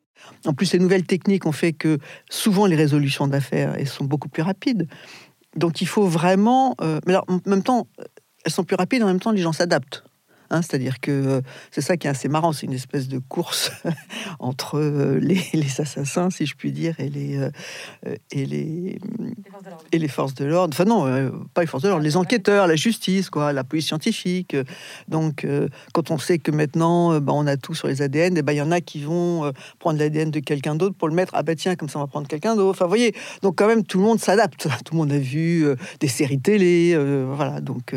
En 0.44 0.52
plus, 0.54 0.72
les 0.72 0.78
nouvelles 0.78 1.04
techniques 1.04 1.46
ont 1.46 1.52
fait 1.52 1.72
que 1.72 1.98
souvent 2.30 2.66
les 2.66 2.76
résolutions 2.76 3.26
d'affaires 3.26 3.74
sont 3.86 4.04
beaucoup 4.04 4.28
plus 4.28 4.42
rapides. 4.42 4.88
Donc 5.56 5.80
il 5.80 5.86
faut 5.86 6.06
vraiment. 6.06 6.74
Euh, 6.80 7.00
mais 7.06 7.16
en 7.16 7.40
même 7.46 7.62
temps, 7.62 7.88
elles 8.44 8.52
sont 8.52 8.64
plus 8.64 8.76
rapides, 8.76 9.02
en 9.02 9.06
même 9.06 9.20
temps, 9.20 9.32
les 9.32 9.42
gens 9.42 9.52
s'adaptent. 9.52 10.04
Hein, 10.50 10.62
c'est-à-dire 10.62 11.00
que 11.00 11.10
euh, 11.10 11.40
c'est 11.70 11.80
ça 11.80 11.96
qui 11.96 12.06
est 12.06 12.10
assez 12.10 12.28
marrant, 12.28 12.52
c'est 12.52 12.66
une 12.66 12.72
espèce 12.72 13.08
de 13.08 13.18
course 13.18 13.72
entre 14.38 14.78
euh, 14.78 15.18
les, 15.20 15.80
assassins, 15.80 16.30
si 16.30 16.46
je 16.46 16.54
puis 16.54 16.72
dire, 16.72 16.94
et 16.98 17.08
les, 17.08 17.36
euh, 17.36 17.50
et 18.30 18.46
les, 18.46 18.98
et 19.92 19.98
les 19.98 20.08
forces 20.08 20.34
de 20.34 20.44
l'ordre. 20.44 20.74
Enfin 20.74 20.84
non, 20.84 21.04
pas 21.54 21.62
les 21.62 21.66
forces 21.66 21.82
de 21.82 21.88
l'ordre, 21.88 22.04
les 22.04 22.16
enquêteurs, 22.16 22.66
la 22.66 22.76
justice, 22.76 23.30
quoi, 23.30 23.52
la 23.52 23.64
police 23.64 23.86
scientifique. 23.86 24.56
Donc 25.08 25.46
quand 25.92 26.10
on 26.10 26.18
sait 26.18 26.38
que 26.38 26.50
maintenant 26.50 27.20
bah, 27.20 27.32
on 27.34 27.46
a 27.46 27.56
tout 27.56 27.74
sur 27.74 27.88
les 27.88 28.02
ADN, 28.02 28.36
et 28.36 28.42
ben 28.42 28.52
il 28.52 28.56
y 28.56 28.62
en 28.62 28.70
a 28.70 28.80
qui 28.80 29.02
vont 29.02 29.52
prendre 29.78 29.98
l'ADN 29.98 30.30
de 30.30 30.40
quelqu'un 30.40 30.74
d'autre 30.74 30.96
pour 30.96 31.08
le 31.08 31.14
mettre. 31.14 31.32
Ah 31.34 31.42
bah 31.42 31.54
tiens, 31.54 31.76
comme 31.76 31.88
ça 31.88 31.98
on 31.98 32.02
va 32.02 32.06
prendre 32.06 32.28
quelqu'un 32.28 32.56
d'autre. 32.56 32.70
Enfin 32.70 32.84
vous 32.84 32.90
voyez, 32.90 33.14
donc 33.42 33.56
quand 33.56 33.66
même 33.66 33.84
tout 33.84 33.98
le 33.98 34.04
monde 34.04 34.20
s'adapte. 34.20 34.68
Tout 34.86 34.94
le 34.94 34.98
monde 34.98 35.12
a 35.12 35.18
vu 35.18 35.66
des 36.00 36.08
séries 36.08 36.40
télé, 36.40 36.96
voilà. 37.26 37.60
Donc 37.60 37.94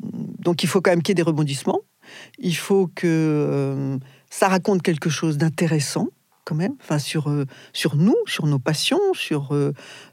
donc 0.00 0.62
il 0.62 0.68
faut 0.68 0.80
quand 0.80 0.90
même 0.90 1.02
qu'il 1.02 1.10
y 1.10 1.14
ait 1.14 1.22
des 1.22 1.22
rebondissements, 1.22 1.80
il 2.38 2.56
faut 2.56 2.88
que 2.94 3.98
ça 4.30 4.48
raconte 4.48 4.82
quelque 4.82 5.10
chose 5.10 5.38
d'intéressant 5.38 6.08
quand 6.44 6.54
même, 6.54 6.74
enfin 6.80 7.00
sur 7.00 7.28
sur 7.72 7.96
nous, 7.96 8.14
sur 8.26 8.46
nos 8.46 8.60
passions, 8.60 9.00
sur 9.14 9.48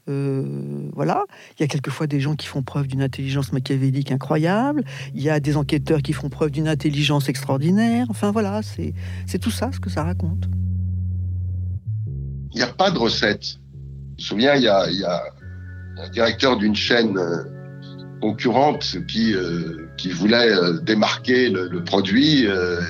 voilà. 0.06 1.24
Il 1.56 1.62
y 1.62 1.64
a 1.64 1.68
quelquefois 1.68 2.08
des 2.08 2.18
gens 2.18 2.34
qui 2.34 2.48
font 2.48 2.62
preuve 2.62 2.88
d'une 2.88 3.02
intelligence 3.02 3.52
machiavélique 3.52 4.10
incroyable. 4.10 4.84
Il 5.14 5.22
y 5.22 5.30
a 5.30 5.38
des 5.38 5.56
enquêteurs 5.56 6.02
qui 6.02 6.12
font 6.12 6.28
preuve 6.30 6.50
d'une 6.50 6.66
intelligence 6.66 7.28
extraordinaire. 7.28 8.06
Enfin 8.10 8.32
voilà, 8.32 8.62
c'est 8.62 8.94
c'est 9.26 9.38
tout 9.38 9.52
ça 9.52 9.70
ce 9.72 9.78
que 9.78 9.90
ça 9.90 10.02
raconte. 10.02 10.48
Il 12.52 12.56
n'y 12.56 12.62
a 12.62 12.72
pas 12.72 12.90
de 12.90 12.98
recette. 12.98 13.60
Je 14.16 14.22
me 14.22 14.28
souviens, 14.28 14.54
il 14.56 14.62
y 14.62 14.68
a 14.68 15.22
un 15.98 16.10
directeur 16.10 16.56
d'une 16.56 16.74
chaîne 16.74 17.16
concurrente 18.20 18.96
qui 19.06 19.34
euh, 19.34 19.88
qui 19.96 20.10
voulait 20.10 20.50
euh, 20.50 20.78
démarquer 20.80 21.50
le, 21.50 21.68
le 21.68 21.84
produit, 21.84 22.46
euh, 22.46 22.80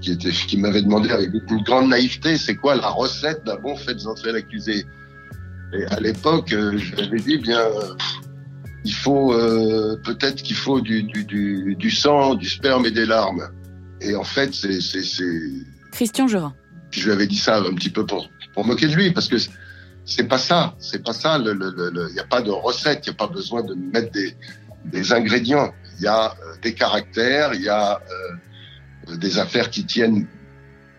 qui 0.00 0.12
était 0.12 0.30
qui 0.30 0.58
m'avait 0.58 0.82
demandé 0.82 1.10
avec 1.10 1.30
une 1.32 1.62
grande 1.62 1.88
naïveté, 1.88 2.36
c'est 2.36 2.56
quoi 2.56 2.74
la 2.74 2.88
recette 2.88 3.44
d'un 3.44 3.56
bon 3.56 3.76
fait 3.76 3.94
d'entrer 3.94 4.32
l'accusé. 4.32 4.84
Et 5.74 5.84
à 5.86 6.00
l'époque, 6.00 6.50
je 6.50 7.16
dit 7.16 7.38
bien, 7.38 7.62
il 8.84 8.92
faut 8.92 9.32
peut-être 10.04 10.42
qu'il 10.42 10.56
faut 10.56 10.82
du, 10.82 11.02
du, 11.02 11.24
du, 11.24 11.74
du, 11.76 11.90
sang, 11.90 12.34
du 12.34 12.46
sperme 12.46 12.84
et 12.84 12.90
des 12.90 13.06
larmes. 13.06 13.48
Et 14.02 14.14
en 14.14 14.24
fait, 14.24 14.52
c'est 14.52 14.80
Christian 15.92 16.28
Gerin. 16.28 16.52
Je 16.90 17.06
lui 17.06 17.12
avais 17.12 17.26
dit 17.26 17.38
ça 17.38 17.60
un 17.60 17.74
petit 17.74 17.88
peu 17.88 18.04
pour 18.04 18.28
pour 18.52 18.66
moquer 18.66 18.86
de 18.86 18.94
lui, 18.94 19.12
parce 19.12 19.28
que 19.28 19.36
c'est 20.04 20.24
pas 20.24 20.38
ça, 20.38 20.74
c'est 20.78 21.02
pas 21.02 21.14
ça. 21.14 21.38
Il 21.38 22.12
n'y 22.12 22.20
a 22.20 22.24
pas 22.24 22.42
de 22.42 22.50
recette, 22.50 23.06
il 23.06 23.10
n'y 23.10 23.14
a 23.14 23.16
pas 23.16 23.32
besoin 23.32 23.62
de 23.62 23.74
mettre 23.74 24.12
des, 24.12 24.36
des 24.84 25.12
ingrédients. 25.12 25.72
Il 25.98 26.04
y 26.04 26.08
a 26.08 26.30
euh, 26.30 26.56
des 26.62 26.74
caractères, 26.74 27.54
il 27.54 27.62
y 27.62 27.68
a 27.68 28.00
euh, 29.08 29.16
des 29.16 29.38
affaires 29.38 29.70
qui 29.70 29.84
tiennent 29.84 30.26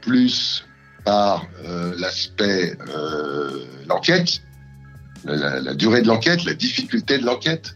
plus 0.01 0.65
par 1.05 1.45
euh, 1.65 1.93
l'aspect 1.97 2.77
l'enquête, 3.87 4.41
la, 5.25 5.59
la, 5.59 5.73
durée 5.73 6.01
de 6.01 6.07
l'enquête, 6.07 6.45
la 6.45 6.53
difficulté 6.53 7.17
de 7.17 7.25
l'enquête, 7.25 7.75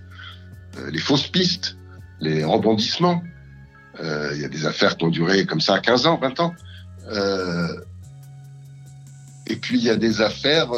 les 0.91 0.99
fausses 0.99 1.27
pistes, 1.27 1.77
les 2.19 2.43
rebondissements. 2.43 3.21
Il 3.99 4.39
y 4.39 4.45
a 4.45 4.47
des 4.47 4.65
affaires 4.65 4.95
qui 4.95 5.05
ont 5.05 5.09
duré 5.09 5.45
comme 5.45 5.59
ça 5.59 5.79
15 5.79 6.05
ans, 6.05 6.19
20 6.21 6.39
ans. 6.39 6.53
et 9.47 9.55
puis 9.55 9.79
il 9.79 9.83
y 9.83 9.89
a 9.89 9.95
des 9.95 10.21
affaires 10.21 10.69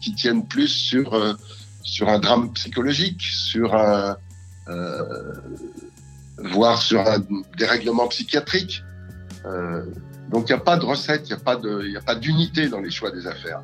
qui 0.00 0.14
tiennent 0.14 0.46
plus 0.46 0.68
sur 0.68 1.36
sur 1.84 2.08
un 2.08 2.18
drame 2.18 2.52
psychologique, 2.54 3.22
sur 3.22 3.74
un, 3.74 4.10
euh, 4.10 4.14
voire 6.38 6.80
sur 6.80 7.00
un 7.00 7.18
dérèglement 7.56 8.08
psychiatrique. 8.08 8.82
Euh, 9.46 9.84
donc 10.30 10.48
il 10.48 10.52
n'y 10.52 10.58
a 10.58 10.62
pas 10.62 10.76
de 10.76 10.84
recette, 10.84 11.28
il 11.28 11.34
n'y 11.34 11.40
a 11.40 11.44
pas 11.44 11.56
de, 11.56 11.82
il 11.86 11.96
a 11.96 12.00
pas 12.00 12.14
d'unité 12.14 12.68
dans 12.68 12.80
les 12.80 12.90
choix 12.90 13.10
des 13.10 13.26
affaires. 13.26 13.60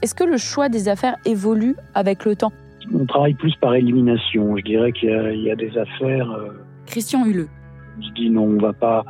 Est-ce 0.00 0.14
que 0.14 0.24
le 0.24 0.36
choix 0.36 0.68
des 0.68 0.88
affaires 0.88 1.16
évolue 1.24 1.74
avec 1.94 2.24
le 2.24 2.36
temps? 2.36 2.52
On 2.94 3.04
travaille 3.04 3.34
plus 3.34 3.54
par 3.56 3.74
élimination. 3.74 4.56
Je 4.56 4.62
dirais 4.62 4.92
qu'il 4.92 5.10
y, 5.10 5.42
y, 5.42 5.50
a 5.50 5.56
des 5.56 5.76
affaires. 5.76 6.30
Euh... 6.30 6.64
Christian 6.86 7.26
Huleux. 7.26 7.48
Je 8.00 8.10
dis 8.12 8.30
non, 8.30 8.44
on 8.44 8.58
va 8.58 8.72
pas, 8.72 9.04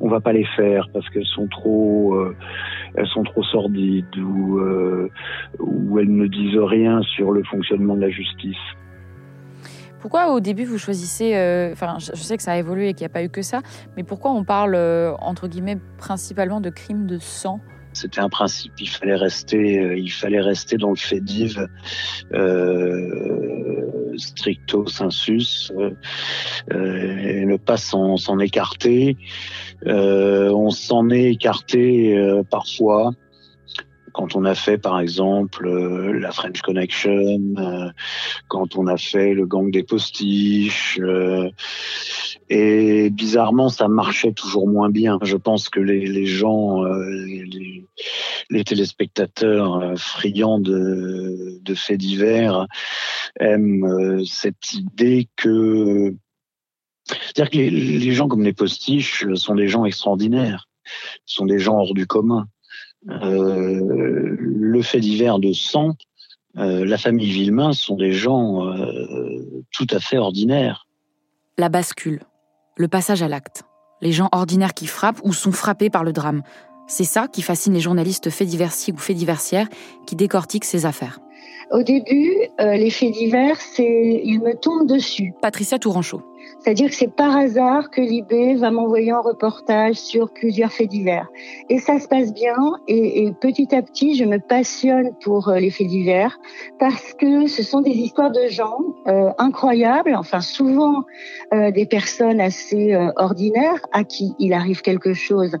on 0.00 0.08
va 0.08 0.20
pas 0.20 0.32
les 0.32 0.46
faire 0.56 0.88
parce 0.92 1.08
qu'elles 1.10 1.26
sont 1.26 1.48
trop, 1.48 2.14
euh, 2.14 2.36
elles 2.94 3.06
sont 3.08 3.22
trop 3.22 3.42
sordides 3.42 4.16
ou, 4.16 4.58
euh, 4.58 5.10
ou 5.58 5.98
elles 5.98 6.14
ne 6.14 6.26
disent 6.26 6.58
rien 6.58 7.02
sur 7.02 7.32
le 7.32 7.42
fonctionnement 7.44 7.94
de 7.94 8.02
la 8.02 8.10
justice. 8.10 8.56
Pourquoi 10.00 10.30
au 10.32 10.40
début 10.40 10.64
vous 10.64 10.78
choisissez, 10.78 11.34
euh, 11.34 11.72
enfin 11.72 11.96
je 11.98 12.14
sais 12.14 12.36
que 12.36 12.42
ça 12.42 12.52
a 12.52 12.58
évolué 12.58 12.90
et 12.90 12.94
qu'il 12.94 13.02
n'y 13.02 13.10
a 13.10 13.12
pas 13.12 13.24
eu 13.24 13.28
que 13.28 13.42
ça, 13.42 13.62
mais 13.96 14.04
pourquoi 14.04 14.30
on 14.30 14.44
parle 14.44 14.76
entre 15.20 15.48
guillemets 15.48 15.78
principalement 15.98 16.60
de 16.60 16.70
crimes 16.70 17.06
de 17.06 17.18
sang? 17.18 17.60
C'était 17.94 18.20
un 18.20 18.28
principe. 18.28 18.74
Il 18.78 18.88
fallait 18.88 19.16
rester, 19.16 19.96
il 19.96 20.12
fallait 20.12 20.40
rester 20.40 20.76
dans 20.76 20.90
le 20.90 20.96
fait 20.96 21.20
div 21.20 21.66
euh, 22.32 23.86
stricto 24.16 24.86
sensus 24.86 25.72
et 26.70 27.44
ne 27.44 27.56
pas 27.56 27.76
s'en 27.76 28.38
écarter. 28.38 29.16
Euh, 29.86 30.50
on 30.50 30.70
s'en 30.70 31.10
est 31.10 31.30
écarté 31.32 32.16
euh, 32.16 32.42
parfois 32.42 33.12
quand 34.12 34.34
on 34.34 34.44
a 34.44 34.56
fait 34.56 34.78
par 34.78 34.98
exemple 34.98 35.68
euh, 35.68 36.18
la 36.18 36.32
French 36.32 36.60
Connection, 36.62 37.38
quand 38.48 38.74
on 38.74 38.88
a 38.88 38.96
fait 38.96 39.32
le 39.32 39.46
gang 39.46 39.70
des 39.70 39.84
postiches. 39.84 40.98
et 42.48 43.10
bizarrement, 43.10 43.68
ça 43.68 43.86
marchait 43.86 44.32
toujours 44.32 44.66
moins 44.66 44.90
bien. 44.90 45.18
Je 45.22 45.36
pense 45.36 45.68
que 45.68 45.78
les, 45.78 46.06
les 46.06 46.26
gens, 46.26 46.82
les, 46.82 47.84
les, 48.50 48.64
téléspectateurs 48.64 49.92
friands 49.96 50.58
de, 50.58 51.60
de 51.62 51.74
faits 51.74 51.98
divers 51.98 52.66
aiment 53.38 54.24
cette 54.24 54.72
idée 54.72 55.28
que 55.36 56.16
c'est-à-dire 57.10 57.50
que 57.50 57.56
les, 57.58 58.12
gens 58.12 58.28
comme 58.28 58.42
les 58.42 58.52
postiches 58.52 59.26
sont 59.34 59.54
des 59.54 59.68
gens 59.68 59.84
extraordinaires, 59.84 60.68
sont 61.26 61.46
des 61.46 61.58
gens 61.58 61.78
hors 61.78 61.94
du 61.94 62.06
commun. 62.06 62.46
Euh, 63.08 64.36
le 64.38 64.82
fait 64.82 65.00
divers 65.00 65.38
de 65.38 65.52
sang, 65.52 65.96
euh, 66.56 66.84
la 66.84 66.98
famille 66.98 67.30
Villemain 67.30 67.72
sont 67.72 67.96
des 67.96 68.12
gens 68.12 68.66
euh, 68.66 69.64
tout 69.70 69.86
à 69.90 70.00
fait 70.00 70.18
ordinaires. 70.18 70.86
La 71.56 71.68
bascule, 71.68 72.20
le 72.76 72.88
passage 72.88 73.22
à 73.22 73.28
l'acte, 73.28 73.62
les 74.00 74.12
gens 74.12 74.28
ordinaires 74.32 74.74
qui 74.74 74.86
frappent 74.86 75.20
ou 75.24 75.32
sont 75.32 75.52
frappés 75.52 75.90
par 75.90 76.04
le 76.04 76.12
drame. 76.12 76.42
C'est 76.86 77.04
ça 77.04 77.28
qui 77.28 77.42
fascine 77.42 77.74
les 77.74 77.80
journalistes 77.80 78.30
faits 78.30 78.48
diversiers 78.48 78.92
ou 78.92 78.96
faits 78.96 79.16
diversières 79.16 79.68
qui 80.06 80.16
décortiquent 80.16 80.64
ces 80.64 80.86
affaires. 80.86 81.20
Au 81.70 81.82
début, 81.82 82.32
les 82.58 82.88
faits 82.88 83.12
divers, 83.12 83.60
c'est 83.60 84.22
ils 84.24 84.40
me 84.40 84.58
tombent 84.58 84.88
dessus. 84.88 85.34
Patricia 85.42 85.78
Touranchot. 85.78 86.22
C'est-à-dire 86.60 86.88
que 86.88 86.94
c'est 86.94 87.14
par 87.14 87.36
hasard 87.36 87.90
que 87.90 88.00
l'IB 88.00 88.58
va 88.58 88.70
m'envoyer 88.70 89.10
un 89.10 89.20
reportage 89.20 89.96
sur 89.96 90.30
plusieurs 90.32 90.72
faits 90.72 90.88
divers. 90.88 91.28
Et 91.68 91.78
ça 91.78 91.98
se 91.98 92.08
passe 92.08 92.32
bien. 92.32 92.56
Et, 92.86 93.24
et, 93.24 93.32
petit 93.32 93.74
à 93.74 93.82
petit, 93.82 94.16
je 94.16 94.24
me 94.24 94.38
passionne 94.38 95.10
pour 95.22 95.48
euh, 95.48 95.58
les 95.58 95.70
faits 95.70 95.86
divers 95.86 96.38
parce 96.78 97.14
que 97.14 97.46
ce 97.46 97.62
sont 97.62 97.80
des 97.80 97.92
histoires 97.92 98.30
de 98.30 98.48
gens 98.48 98.78
euh, 99.06 99.30
incroyables, 99.38 100.14
enfin 100.14 100.40
souvent 100.40 101.04
euh, 101.52 101.70
des 101.70 101.86
personnes 101.86 102.40
assez 102.40 102.94
euh, 102.94 103.10
ordinaires 103.16 103.80
à 103.92 104.04
qui 104.04 104.34
il 104.38 104.52
arrive 104.52 104.82
quelque 104.82 105.14
chose 105.14 105.56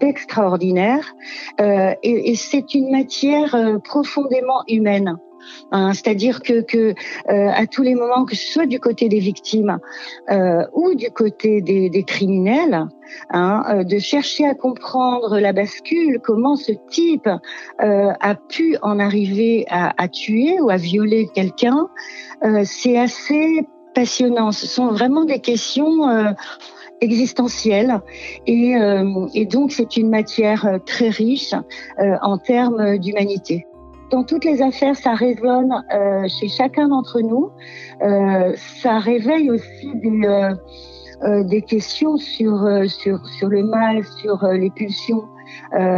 d'extraordinaire. 0.00 1.14
Euh, 1.60 1.94
et, 2.02 2.30
et 2.30 2.34
c'est 2.34 2.74
une 2.74 2.90
matière 2.90 3.56
profondément 3.84 4.62
humaine. 4.68 5.16
Hein, 5.72 5.92
C'est-à-dire 5.92 6.42
que, 6.42 6.64
euh, 6.72 6.94
à 7.28 7.66
tous 7.66 7.82
les 7.82 7.94
moments, 7.94 8.24
que 8.24 8.34
ce 8.34 8.52
soit 8.52 8.66
du 8.66 8.80
côté 8.80 9.08
des 9.08 9.18
victimes 9.18 9.78
euh, 10.30 10.64
ou 10.72 10.94
du 10.94 11.10
côté 11.10 11.60
des, 11.60 12.04
criminels, 12.04 12.86
hein, 13.30 13.62
euh, 13.70 13.84
de 13.84 13.98
chercher 13.98 14.46
à 14.46 14.54
comprendre 14.54 15.38
la 15.38 15.52
bascule, 15.52 16.20
comment 16.22 16.56
ce 16.56 16.72
type 16.90 17.28
a 17.78 18.34
pu 18.34 18.76
en 18.82 18.98
arriver 18.98 19.64
à, 19.68 20.08
tuer 20.08 20.60
ou 20.60 20.70
à 20.70 20.76
violer 20.76 21.28
quelqu'un, 21.34 21.88
c'est 22.64 22.98
assez 22.98 23.66
passionnant. 23.94 24.52
Ce 24.52 24.66
sont 24.66 24.88
vraiment 24.88 25.24
des 25.24 25.40
questions 25.40 26.34
existentielles 27.00 28.00
et, 28.46 28.74
donc 29.46 29.72
c'est 29.72 29.96
une 29.96 30.10
matière 30.10 30.78
très 30.86 31.08
riche 31.08 31.54
en 31.98 32.38
termes 32.38 32.98
d'humanité 32.98 33.66
dans 34.10 34.24
toutes 34.24 34.44
les 34.44 34.60
affaires, 34.60 34.96
ça 34.96 35.14
résonne 35.14 35.72
euh, 35.92 36.26
chez 36.28 36.48
chacun 36.48 36.88
d'entre 36.88 37.20
nous. 37.20 37.50
Euh, 38.02 38.52
ça 38.82 38.98
réveille 38.98 39.50
aussi 39.50 39.94
des, 39.94 40.22
euh, 41.22 41.60
questions 41.66 42.16
sur, 42.16 42.66
sur, 42.88 43.24
sur 43.26 43.48
le 43.48 43.62
mal, 43.62 44.04
sur 44.04 44.44
les 44.48 44.70
pulsions, 44.70 45.24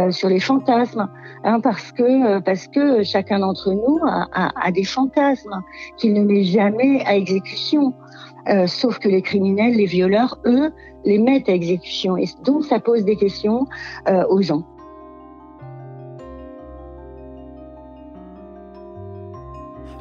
sur 0.09 0.29
les 0.29 0.39
fantasmes, 0.39 1.07
hein, 1.43 1.59
parce, 1.61 1.91
que, 1.91 2.39
parce 2.39 2.67
que 2.67 3.03
chacun 3.03 3.39
d'entre 3.39 3.71
nous 3.71 3.99
a, 4.03 4.71
des 4.71 4.83
fantasmes 4.83 5.61
qu'il 5.97 6.13
ne 6.13 6.23
met 6.23 6.43
jamais 6.43 7.05
à 7.05 7.15
exécution. 7.15 7.93
sauf 8.67 8.99
que 8.99 9.07
les 9.07 9.21
criminels, 9.21 9.75
les 9.75 9.85
violeurs, 9.85 10.39
eux, 10.45 10.71
les 11.05 11.19
mettent 11.19 11.47
à 11.47 11.53
exécution. 11.53 12.17
Et 12.17 12.25
donc, 12.43 12.65
ça 12.65 12.79
pose 12.79 13.05
des 13.05 13.15
questions 13.15 13.65
aux 14.29 14.41
gens. 14.41 14.65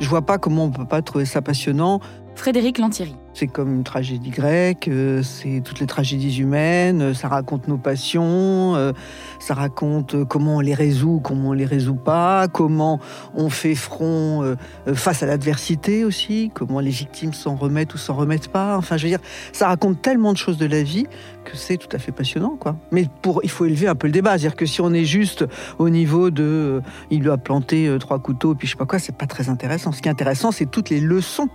Je 0.02 0.08
vois 0.08 0.22
pas 0.22 0.36
comment 0.36 0.64
on 0.64 0.70
peut 0.70 0.84
pas 0.84 1.00
trouver 1.00 1.24
ça 1.24 1.42
passionnant 1.42 2.00
Frédéric 2.34 2.78
Lantieri. 2.78 3.14
C'est 3.34 3.46
comme 3.46 3.74
une 3.74 3.84
tragédie 3.84 4.30
grecque, 4.30 4.88
euh, 4.88 5.22
c'est 5.22 5.62
toutes 5.64 5.80
les 5.80 5.86
tragédies 5.86 6.38
humaines, 6.38 7.00
euh, 7.00 7.14
ça 7.14 7.28
raconte 7.28 7.66
nos 7.66 7.78
passions, 7.78 8.74
euh, 8.74 8.92
ça 9.38 9.54
raconte 9.54 10.24
comment 10.24 10.56
on 10.56 10.60
les 10.60 10.74
résout, 10.74 11.20
comment 11.22 11.50
on 11.50 11.52
les 11.52 11.64
résout 11.64 11.94
pas, 11.94 12.46
comment 12.48 13.00
on 13.34 13.48
fait 13.48 13.74
front 13.74 14.56
face 14.94 15.22
à 15.22 15.26
l'adversité 15.26 16.04
aussi, 16.04 16.50
comment 16.54 16.80
les 16.80 16.90
victimes 16.90 17.32
s'en 17.32 17.54
remettent 17.54 17.94
ou 17.94 17.98
s'en 17.98 18.14
remettent 18.14 18.48
pas. 18.48 18.76
Enfin, 18.76 18.96
je 18.96 19.04
veux 19.04 19.08
dire, 19.08 19.20
ça 19.52 19.68
raconte 19.68 20.02
tellement 20.02 20.32
de 20.32 20.38
choses 20.38 20.58
de 20.58 20.66
la 20.66 20.82
vie 20.82 21.06
que 21.44 21.56
c'est 21.56 21.76
tout 21.76 21.88
à 21.92 21.98
fait 21.98 22.12
passionnant, 22.12 22.56
quoi. 22.58 22.76
Mais 22.90 23.08
pour, 23.22 23.40
il 23.42 23.50
faut 23.50 23.64
élever 23.64 23.88
un 23.88 23.94
peu 23.94 24.06
le 24.06 24.12
débat, 24.12 24.32
c'est-à-dire 24.32 24.56
que 24.56 24.66
si 24.66 24.80
on 24.80 24.92
est 24.92 25.04
juste 25.04 25.46
au 25.78 25.88
niveau 25.88 26.30
de, 26.30 26.82
il 27.10 27.20
lui 27.22 27.30
a 27.30 27.38
planté 27.38 27.94
trois 27.98 28.18
couteaux, 28.18 28.54
puis 28.54 28.66
je 28.66 28.72
sais 28.72 28.78
pas 28.78 28.86
quoi, 28.86 28.98
c'est 28.98 29.16
pas 29.16 29.26
très 29.26 29.48
intéressant. 29.48 29.92
Ce 29.92 30.02
qui 30.02 30.08
est 30.08 30.12
intéressant, 30.12 30.52
c'est 30.52 30.70
toutes 30.70 30.90
les 30.90 31.00
leçons 31.00 31.48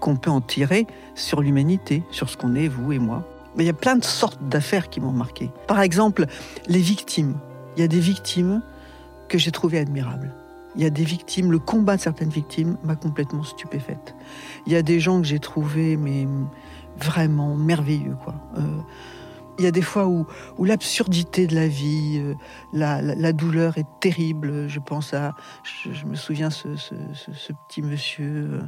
qu'on 0.00 0.16
peut 0.16 0.30
en 0.30 0.40
tirer 0.40 0.86
sur 1.14 1.40
l'humanité, 1.40 2.02
sur 2.10 2.28
ce 2.28 2.36
qu'on 2.36 2.54
est, 2.54 2.68
vous 2.68 2.92
et 2.92 2.98
moi. 2.98 3.24
Mais 3.56 3.64
il 3.64 3.66
y 3.66 3.70
a 3.70 3.74
plein 3.74 3.96
de 3.96 4.04
sortes 4.04 4.42
d'affaires 4.42 4.90
qui 4.90 5.00
m'ont 5.00 5.12
marqué. 5.12 5.50
Par 5.66 5.80
exemple, 5.80 6.26
les 6.68 6.80
victimes. 6.80 7.36
Il 7.76 7.80
y 7.80 7.84
a 7.84 7.88
des 7.88 8.00
victimes 8.00 8.62
que 9.28 9.38
j'ai 9.38 9.50
trouvées 9.50 9.78
admirables. 9.78 10.32
Il 10.76 10.82
y 10.82 10.86
a 10.86 10.90
des 10.90 11.04
victimes, 11.04 11.50
le 11.50 11.58
combat 11.58 11.96
de 11.96 12.02
certaines 12.02 12.28
victimes 12.28 12.76
m'a 12.84 12.96
complètement 12.96 13.42
stupéfaite. 13.42 14.14
Il 14.66 14.72
y 14.72 14.76
a 14.76 14.82
des 14.82 15.00
gens 15.00 15.20
que 15.20 15.26
j'ai 15.26 15.38
trouvés 15.38 15.96
mais 15.96 16.28
vraiment 16.98 17.56
merveilleux 17.56 18.16
quoi. 18.22 18.34
Euh, 18.58 18.60
il 19.58 19.64
y 19.64 19.68
a 19.68 19.70
des 19.70 19.82
fois 19.82 20.06
où, 20.06 20.26
l'absurdité 20.64 21.46
de 21.46 21.54
la 21.54 21.66
vie, 21.66 22.20
euh, 22.22 22.34
la, 22.72 23.32
douleur 23.32 23.78
est 23.78 23.86
terrible. 24.00 24.68
Je 24.68 24.80
pense 24.80 25.14
à, 25.14 25.34
je, 25.84 26.04
me 26.04 26.14
souviens 26.14 26.50
ce, 26.50 26.76
ce, 26.76 26.94
ce, 27.14 27.52
petit 27.66 27.82
monsieur. 27.82 28.60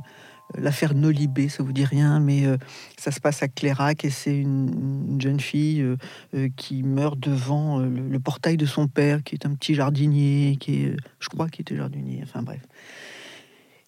L'affaire 0.56 0.94
Nolibé, 0.94 1.48
ça 1.48 1.62
vous 1.62 1.72
dit 1.72 1.84
rien, 1.84 2.20
mais 2.20 2.46
euh, 2.46 2.56
ça 2.98 3.10
se 3.10 3.20
passe 3.20 3.42
à 3.42 3.48
Clérac 3.48 4.04
et 4.04 4.10
c'est 4.10 4.36
une, 4.36 5.18
jeune 5.20 5.40
fille 5.40 5.82
euh, 5.82 5.96
euh, 6.34 6.48
qui 6.56 6.82
meurt 6.82 7.18
devant 7.18 7.80
le, 7.80 8.18
portail 8.18 8.56
de 8.56 8.66
son 8.66 8.88
père, 8.88 9.22
qui 9.22 9.34
est 9.34 9.46
un 9.46 9.54
petit 9.54 9.74
jardinier, 9.74 10.56
qui 10.58 10.84
est, 10.84 10.96
je 11.20 11.28
crois 11.28 11.48
qu'il 11.48 11.62
était 11.62 11.76
jardinier, 11.76 12.20
enfin 12.22 12.42
bref 12.42 12.60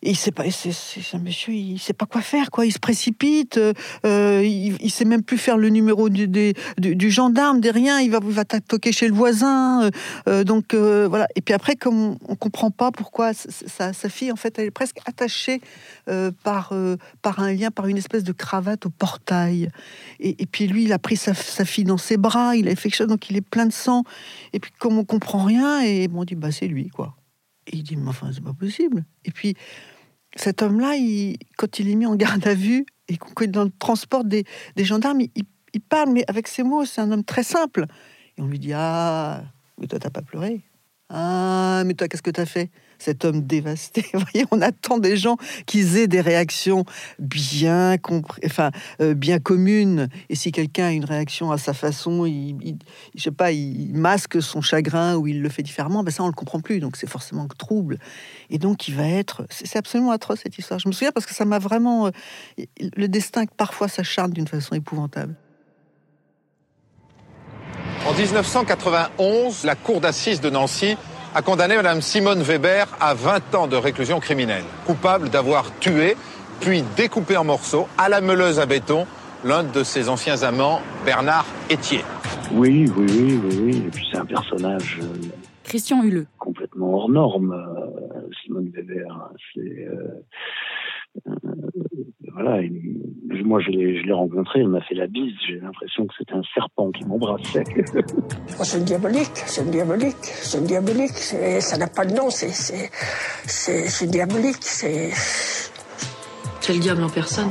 il 0.02 0.16
sait 0.16 0.30
pas, 0.30 0.44
c'est 0.50 1.18
monsieur, 1.18 1.52
il 1.52 1.78
sait 1.78 1.92
pas 1.92 2.06
quoi 2.06 2.22
faire, 2.22 2.50
quoi. 2.50 2.64
Il 2.64 2.72
se 2.72 2.78
précipite, 2.78 3.60
euh, 4.06 4.42
il, 4.42 4.76
il, 4.80 4.90
sait 4.90 5.04
même 5.04 5.22
plus 5.22 5.36
faire 5.36 5.58
le 5.58 5.68
numéro 5.68 6.08
du, 6.08 6.26
du, 6.26 7.10
gendarme, 7.10 7.60
des 7.60 7.70
rien. 7.70 8.00
Il 8.00 8.10
va, 8.10 8.18
va 8.22 8.44
toquer 8.44 8.92
chez 8.92 9.08
le 9.08 9.14
voisin. 9.14 9.84
Euh, 9.84 9.90
euh, 10.28 10.44
donc 10.44 10.74
voilà. 10.74 11.26
Et 11.36 11.42
puis 11.42 11.52
après, 11.52 11.76
comme 11.76 12.16
on, 12.26 12.34
comprend 12.34 12.70
pas 12.70 12.90
pourquoi 12.90 13.32
sa, 13.34 13.92
fille, 14.08 14.32
en 14.32 14.36
fait, 14.36 14.58
elle 14.58 14.66
est 14.66 14.70
presque 14.70 14.98
attachée 15.04 15.60
par 16.42 16.72
par 17.20 17.40
un 17.40 17.52
lien, 17.52 17.70
par 17.70 17.86
une 17.86 17.98
espèce 17.98 18.24
de 18.24 18.32
cravate 18.32 18.86
au 18.86 18.90
portail. 18.90 19.70
Et, 20.18 20.46
puis 20.46 20.66
lui, 20.66 20.84
il 20.84 20.92
a 20.94 20.98
pris 20.98 21.16
sa, 21.16 21.34
fille 21.34 21.84
dans 21.84 21.98
ses 21.98 22.16
bras, 22.16 22.56
il 22.56 22.68
a 22.68 22.70
fait 22.74 22.88
quelque 22.88 22.96
chose, 22.96 23.06
donc 23.06 23.28
il 23.28 23.36
est 23.36 23.42
plein 23.42 23.66
de 23.66 23.72
sang. 23.72 24.04
Et 24.54 24.60
puis 24.60 24.72
comme 24.78 24.96
on 24.98 25.04
comprend 25.04 25.44
rien, 25.44 25.82
et 25.82 26.08
on 26.14 26.24
dit 26.24 26.36
bah 26.36 26.52
c'est 26.52 26.68
lui, 26.68 26.88
quoi. 26.88 27.14
Et 27.70 27.78
il 27.78 27.82
dit 27.82 27.96
mais 27.96 28.08
enfin 28.08 28.30
c'est 28.32 28.44
pas 28.44 28.52
possible. 28.52 29.04
Et 29.24 29.30
puis 29.30 29.56
cet 30.36 30.62
homme-là, 30.62 30.92
quand 31.56 31.78
il 31.78 31.88
est 31.88 31.94
mis 31.94 32.06
en 32.06 32.14
garde 32.14 32.46
à 32.46 32.54
vue 32.54 32.86
et 33.08 33.16
qu'on 33.16 33.44
est 33.44 33.48
dans 33.48 33.64
le 33.64 33.70
transport 33.70 34.24
des, 34.24 34.44
gendarmes, 34.76 35.20
il, 35.20 35.80
parle, 35.80 36.10
mais 36.10 36.24
avec 36.28 36.46
ses 36.48 36.62
mots, 36.62 36.84
c'est 36.84 37.00
un 37.00 37.10
homme 37.10 37.24
très 37.24 37.42
simple. 37.42 37.86
Et 38.36 38.42
on 38.42 38.46
lui 38.46 38.58
dit 38.58 38.72
Ah, 38.72 39.42
mais 39.78 39.86
toi, 39.86 39.98
t'as 39.98 40.10
pas 40.10 40.22
pleuré. 40.22 40.60
Ah, 41.08 41.82
mais 41.84 41.94
toi, 41.94 42.06
qu'est-ce 42.06 42.22
que 42.22 42.30
t'as 42.30 42.46
fait? 42.46 42.70
Cet 43.00 43.24
homme 43.24 43.42
dévasté. 43.42 44.04
Voyez, 44.12 44.46
on 44.50 44.60
attend 44.60 44.98
des 44.98 45.16
gens 45.16 45.36
qui 45.66 45.80
aient 45.96 46.06
des 46.06 46.20
réactions 46.20 46.84
bien, 47.18 47.96
enfin, 48.44 48.70
euh, 49.00 49.14
bien 49.14 49.38
communes. 49.38 50.08
Et 50.28 50.34
si 50.34 50.52
quelqu'un 50.52 50.86
a 50.86 50.92
une 50.92 51.04
réaction 51.04 51.50
à 51.50 51.58
sa 51.58 51.72
façon, 51.72 52.26
il, 52.26 52.76
je 53.14 53.22
sais 53.22 53.30
pas, 53.30 53.52
il 53.52 53.94
masque 53.94 54.42
son 54.42 54.60
chagrin 54.60 55.16
ou 55.16 55.26
il 55.26 55.42
le 55.42 55.48
fait 55.48 55.62
différemment, 55.62 56.02
ben 56.02 56.10
ça 56.10 56.22
on 56.22 56.28
le 56.28 56.32
comprend 56.32 56.60
plus. 56.60 56.80
Donc 56.80 56.96
c'est 56.96 57.08
forcément 57.08 57.46
trouble. 57.58 57.98
Et 58.50 58.58
donc 58.58 58.88
il 58.88 58.94
va 58.94 59.06
être, 59.06 59.46
c'est 59.50 59.76
absolument 59.76 60.10
atroce 60.10 60.40
cette 60.42 60.58
histoire. 60.58 60.78
Je 60.78 60.88
me 60.88 60.92
souviens 60.92 61.12
parce 61.12 61.26
que 61.26 61.34
ça 61.34 61.44
m'a 61.44 61.58
vraiment, 61.58 62.06
euh, 62.06 62.10
le 62.96 63.08
destin 63.08 63.44
parfois 63.46 63.88
s'acharne 63.88 64.32
d'une 64.32 64.48
façon 64.48 64.74
épouvantable. 64.74 65.34
En 68.06 68.14
1991, 68.14 69.64
la 69.64 69.74
cour 69.74 70.00
d'assises 70.00 70.40
de 70.40 70.48
Nancy 70.48 70.96
a 71.34 71.42
condamné 71.42 71.76
Mme 71.76 72.00
Simone 72.00 72.42
Weber 72.42 72.86
à 73.00 73.14
20 73.14 73.54
ans 73.54 73.66
de 73.66 73.76
réclusion 73.76 74.20
criminelle, 74.20 74.64
coupable 74.86 75.28
d'avoir 75.28 75.78
tué 75.78 76.16
puis 76.60 76.82
découpé 76.96 77.36
en 77.36 77.44
morceaux 77.44 77.86
à 77.96 78.08
la 78.08 78.20
meuleuse 78.20 78.60
à 78.60 78.66
béton 78.66 79.06
l'un 79.44 79.62
de 79.64 79.82
ses 79.82 80.08
anciens 80.08 80.42
amants, 80.42 80.80
Bernard 81.04 81.46
Etier. 81.70 82.04
Oui, 82.52 82.90
oui, 82.96 83.06
oui, 83.08 83.40
oui, 83.42 83.58
oui. 83.62 83.84
Et 83.86 83.90
puis 83.90 84.06
c'est 84.12 84.18
un 84.18 84.26
personnage. 84.26 84.98
Euh, 85.00 85.06
Christian 85.64 86.02
Huleux. 86.02 86.26
Complètement 86.38 86.94
hors 86.94 87.08
norme, 87.08 87.52
euh, 87.52 88.28
Simone 88.42 88.70
Weber. 88.74 89.30
C'est. 89.54 89.88
Euh, 89.88 90.22
voilà, 92.40 92.62
moi 93.44 93.60
je 93.60 93.70
l'ai 93.70 94.12
rencontré, 94.12 94.60
il 94.60 94.68
m'a 94.68 94.80
fait 94.80 94.94
la 94.94 95.06
bise, 95.06 95.34
j'ai 95.46 95.60
l'impression 95.60 96.06
que 96.06 96.14
c'était 96.18 96.34
un 96.34 96.42
serpent 96.54 96.90
qui 96.90 97.04
m'embrassait. 97.04 97.64
Oh, 98.58 98.64
c'est 98.64 98.84
diabolique, 98.84 99.30
c'est 99.34 99.70
diabolique, 99.70 100.16
c'est 100.20 100.62
diabolique, 100.64 101.16
ça 101.16 101.78
n'a 101.78 101.86
pas 101.86 102.04
de 102.04 102.14
nom, 102.14 102.28
c'est 102.30 104.06
diabolique, 104.10 104.58
c'est... 104.60 105.10
C'est 106.60 106.74
le 106.74 106.78
diable 106.78 107.02
en 107.02 107.08
personne. 107.08 107.48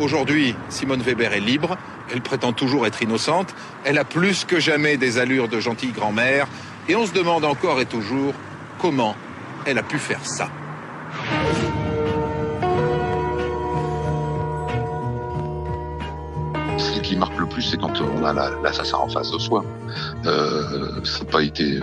Aujourd'hui, 0.00 0.54
Simone 0.70 1.00
Weber 1.00 1.34
est 1.34 1.40
libre, 1.40 1.76
elle 2.10 2.22
prétend 2.22 2.54
toujours 2.54 2.86
être 2.86 3.02
innocente, 3.02 3.54
elle 3.84 3.98
a 3.98 4.04
plus 4.04 4.46
que 4.46 4.58
jamais 4.58 4.96
des 4.96 5.18
allures 5.18 5.48
de 5.48 5.60
gentille 5.60 5.92
grand-mère, 5.92 6.46
et 6.88 6.96
on 6.96 7.04
se 7.04 7.12
demande 7.12 7.44
encore 7.44 7.80
et 7.80 7.86
toujours 7.86 8.32
comment 8.78 9.14
elle 9.66 9.76
a 9.76 9.82
pu 9.82 9.98
faire 9.98 10.24
ça. 10.24 10.48
On 18.20 18.24
a 18.24 18.32
l'assassin 18.62 18.98
en 18.98 19.08
face 19.08 19.30
de 19.30 19.38
soi. 19.38 19.64
Euh, 20.26 21.04
ça 21.04 21.20
n'a 21.20 21.30
pas 21.30 21.42
été, 21.42 21.80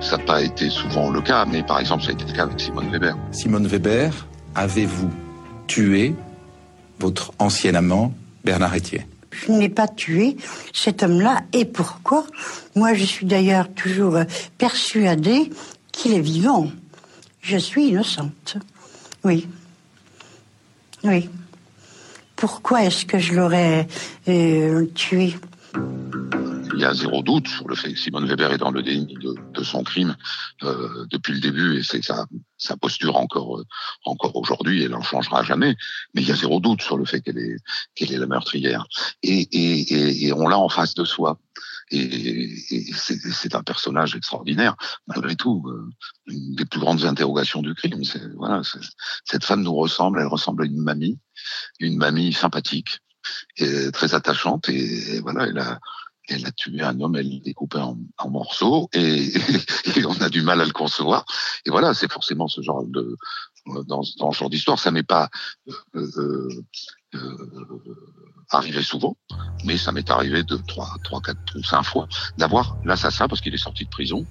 ça 0.00 0.16
n'a 0.16 0.24
pas 0.24 0.42
été 0.42 0.70
souvent 0.70 1.10
le 1.10 1.20
cas, 1.20 1.44
mais 1.44 1.62
par 1.62 1.78
exemple, 1.80 2.02
ça 2.02 2.10
a 2.10 2.12
été 2.12 2.24
le 2.24 2.32
cas 2.32 2.42
avec 2.42 2.60
Simone 2.60 2.90
Weber. 2.90 3.16
Simone 3.32 3.66
Weber, 3.66 4.12
avez-vous 4.54 5.10
tué 5.66 6.14
votre 6.98 7.32
ancien 7.38 7.74
amant 7.74 8.12
Bernard 8.44 8.74
Etier? 8.74 9.06
Je 9.30 9.52
n'ai 9.52 9.68
pas 9.68 9.86
tué 9.86 10.36
cet 10.72 11.02
homme-là, 11.02 11.42
et 11.52 11.64
pourquoi? 11.64 12.24
Moi, 12.74 12.94
je 12.94 13.04
suis 13.04 13.26
d'ailleurs 13.26 13.68
toujours 13.72 14.18
persuadée 14.56 15.50
qu'il 15.92 16.14
est 16.14 16.20
vivant. 16.20 16.68
Je 17.40 17.56
suis 17.56 17.88
innocente. 17.88 18.56
Oui. 19.24 19.46
Oui. 21.04 21.28
Pourquoi 22.36 22.84
est-ce 22.84 23.04
que 23.04 23.18
je 23.18 23.34
l'aurais 23.34 23.86
euh, 24.28 24.86
tué? 24.94 25.34
Il 25.74 26.82
y 26.82 26.84
a 26.84 26.94
zéro 26.94 27.22
doute 27.22 27.48
sur 27.48 27.66
le 27.66 27.74
fait 27.74 27.92
que 27.92 27.98
Simone 27.98 28.26
Weber 28.26 28.52
est 28.52 28.58
dans 28.58 28.70
le 28.70 28.82
déni 28.82 29.14
de, 29.14 29.64
son 29.64 29.82
crime 29.82 30.16
euh, 30.62 31.06
depuis 31.10 31.32
le 31.32 31.40
début 31.40 31.78
et 31.78 31.82
c'est 31.82 32.02
sa, 32.04 32.26
posture 32.76 33.16
encore 33.16 33.58
euh, 33.58 33.64
encore 34.04 34.36
aujourd'hui 34.36 34.84
elle 34.84 34.92
n'en 34.92 35.02
changera 35.02 35.42
jamais 35.42 35.74
mais 36.14 36.22
il 36.22 36.28
y 36.28 36.30
a 36.30 36.36
zéro 36.36 36.60
doute 36.60 36.80
sur 36.80 36.96
le 36.96 37.04
fait 37.04 37.20
qu'elle 37.20 37.38
est 37.38 37.56
qu'elle 37.96 38.12
est 38.12 38.18
la 38.18 38.26
meurtrière 38.26 38.86
et 39.24 40.32
on 40.36 40.46
l'a 40.46 40.58
en 40.58 40.68
face 40.68 40.94
de 40.94 41.04
soi 41.04 41.40
et, 41.90 42.54
c'est 42.94 43.54
un 43.54 43.62
personnage 43.62 44.14
extraordinaire, 44.14 44.76
malgré 45.06 45.36
tout. 45.36 45.64
Euh, 45.68 45.88
une 46.26 46.54
des 46.54 46.64
plus 46.64 46.80
grandes 46.80 47.04
interrogations 47.04 47.62
du 47.62 47.74
crime. 47.74 48.02
Voilà, 48.36 48.62
cette 49.24 49.44
femme 49.44 49.62
nous 49.62 49.74
ressemble, 49.74 50.20
elle 50.20 50.26
ressemble 50.26 50.64
à 50.64 50.66
une 50.66 50.82
mamie, 50.82 51.18
une 51.80 51.96
mamie 51.96 52.32
sympathique, 52.32 53.00
très 53.92 54.14
attachante, 54.14 54.68
et, 54.68 55.20
voilà, 55.20 55.46
elle 55.46 55.58
a, 55.58 55.78
elle 56.28 56.46
a 56.46 56.52
tué 56.52 56.82
un 56.82 57.00
homme, 57.00 57.16
elle 57.16 57.30
l'a 57.30 57.40
découpé 57.40 57.78
en, 57.78 58.30
morceaux, 58.30 58.88
et, 58.92 59.32
on 60.06 60.20
a 60.20 60.28
du 60.28 60.42
mal 60.42 60.60
à 60.60 60.64
le 60.64 60.72
concevoir. 60.72 61.24
Et 61.64 61.70
voilà, 61.70 61.94
c'est 61.94 62.10
forcément 62.10 62.48
ce 62.48 62.62
genre 62.62 62.84
de 62.84 63.16
dans, 63.86 64.02
ce 64.02 64.38
genre 64.38 64.50
d'histoire, 64.50 64.78
ça 64.78 64.90
n'est 64.90 65.02
pas 65.02 65.28
euh, 65.68 65.72
euh, 65.94 66.64
euh, 67.14 67.96
arrivé 68.50 68.82
souvent, 68.82 69.16
mais 69.64 69.76
ça 69.76 69.92
m'est 69.92 70.10
arrivé 70.10 70.42
deux, 70.42 70.60
trois, 70.66 70.88
trois, 71.04 71.20
quatre 71.20 71.38
ou 71.56 71.62
cinq 71.62 71.82
fois 71.82 72.08
d'avoir 72.38 72.76
l'assassin 72.84 73.28
parce 73.28 73.40
qu'il 73.40 73.54
est 73.54 73.58
sorti 73.58 73.84
de 73.84 73.90
prison 73.90 74.26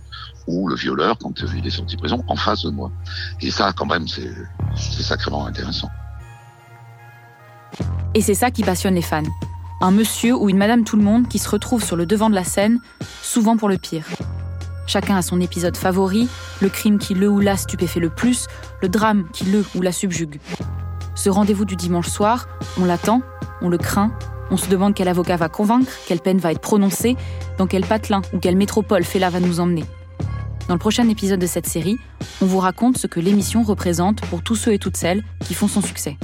ou 0.47 0.67
le 0.67 0.75
violeur 0.75 1.17
quand 1.17 1.39
il 1.55 1.65
est 1.65 1.71
sorti 1.71 1.95
de 1.95 2.01
prison 2.01 2.23
en 2.27 2.35
face 2.35 2.63
de 2.63 2.69
moi. 2.69 2.91
Et 3.41 3.51
ça, 3.51 3.73
quand 3.73 3.85
même, 3.85 4.07
c'est 4.07 4.33
sacrément 4.75 5.45
intéressant. 5.45 5.89
Et 8.13 8.21
c'est 8.21 8.33
ça 8.33 8.51
qui 8.51 8.63
passionne 8.63 8.95
les 8.95 9.01
fans. 9.01 9.23
Un 9.81 9.91
monsieur 9.91 10.35
ou 10.35 10.49
une 10.49 10.57
madame 10.57 10.83
tout 10.83 10.97
le 10.97 11.03
monde 11.03 11.27
qui 11.27 11.37
se 11.37 11.49
retrouve 11.49 11.83
sur 11.83 11.95
le 11.95 12.05
devant 12.05 12.29
de 12.29 12.35
la 12.35 12.43
scène, 12.43 12.79
souvent 13.21 13.57
pour 13.57 13.69
le 13.69 13.77
pire. 13.77 14.05
Chacun 14.87 15.17
a 15.17 15.21
son 15.21 15.41
épisode 15.41 15.75
favori, 15.75 16.29
le 16.61 16.69
crime 16.69 16.97
qui 16.97 17.13
le 17.13 17.29
ou 17.29 17.39
la 17.39 17.57
stupéfait 17.57 17.99
le 17.99 18.09
plus, 18.09 18.47
le 18.81 18.89
drame 18.89 19.27
qui 19.33 19.43
le 19.45 19.65
ou 19.75 19.81
la 19.81 19.91
subjugue. 19.91 20.39
Ce 21.13 21.29
rendez-vous 21.29 21.65
du 21.65 21.75
dimanche 21.75 22.07
soir, 22.07 22.47
on 22.79 22.85
l'attend, 22.85 23.21
on 23.61 23.69
le 23.69 23.77
craint, 23.77 24.11
on 24.49 24.57
se 24.57 24.69
demande 24.69 24.93
quel 24.93 25.07
avocat 25.07 25.35
va 25.35 25.49
convaincre, 25.49 25.91
quelle 26.07 26.21
peine 26.21 26.37
va 26.37 26.51
être 26.51 26.61
prononcée, 26.61 27.17
dans 27.57 27.67
quel 27.67 27.85
patelin 27.85 28.21
ou 28.33 28.39
quelle 28.39 28.55
métropole 28.55 29.03
Fela 29.03 29.29
va 29.29 29.39
nous 29.39 29.59
emmener. 29.59 29.83
Dans 30.67 30.73
le 30.73 30.79
prochain 30.79 31.07
épisode 31.09 31.39
de 31.39 31.47
cette 31.47 31.67
série, 31.67 31.97
on 32.41 32.45
vous 32.45 32.59
raconte 32.59 32.97
ce 32.97 33.07
que 33.07 33.19
l'émission 33.19 33.63
représente 33.63 34.21
pour 34.21 34.41
tous 34.41 34.55
ceux 34.55 34.73
et 34.73 34.79
toutes 34.79 34.97
celles 34.97 35.23
qui 35.45 35.53
font 35.53 35.67
son 35.67 35.81
succès. 35.81 36.17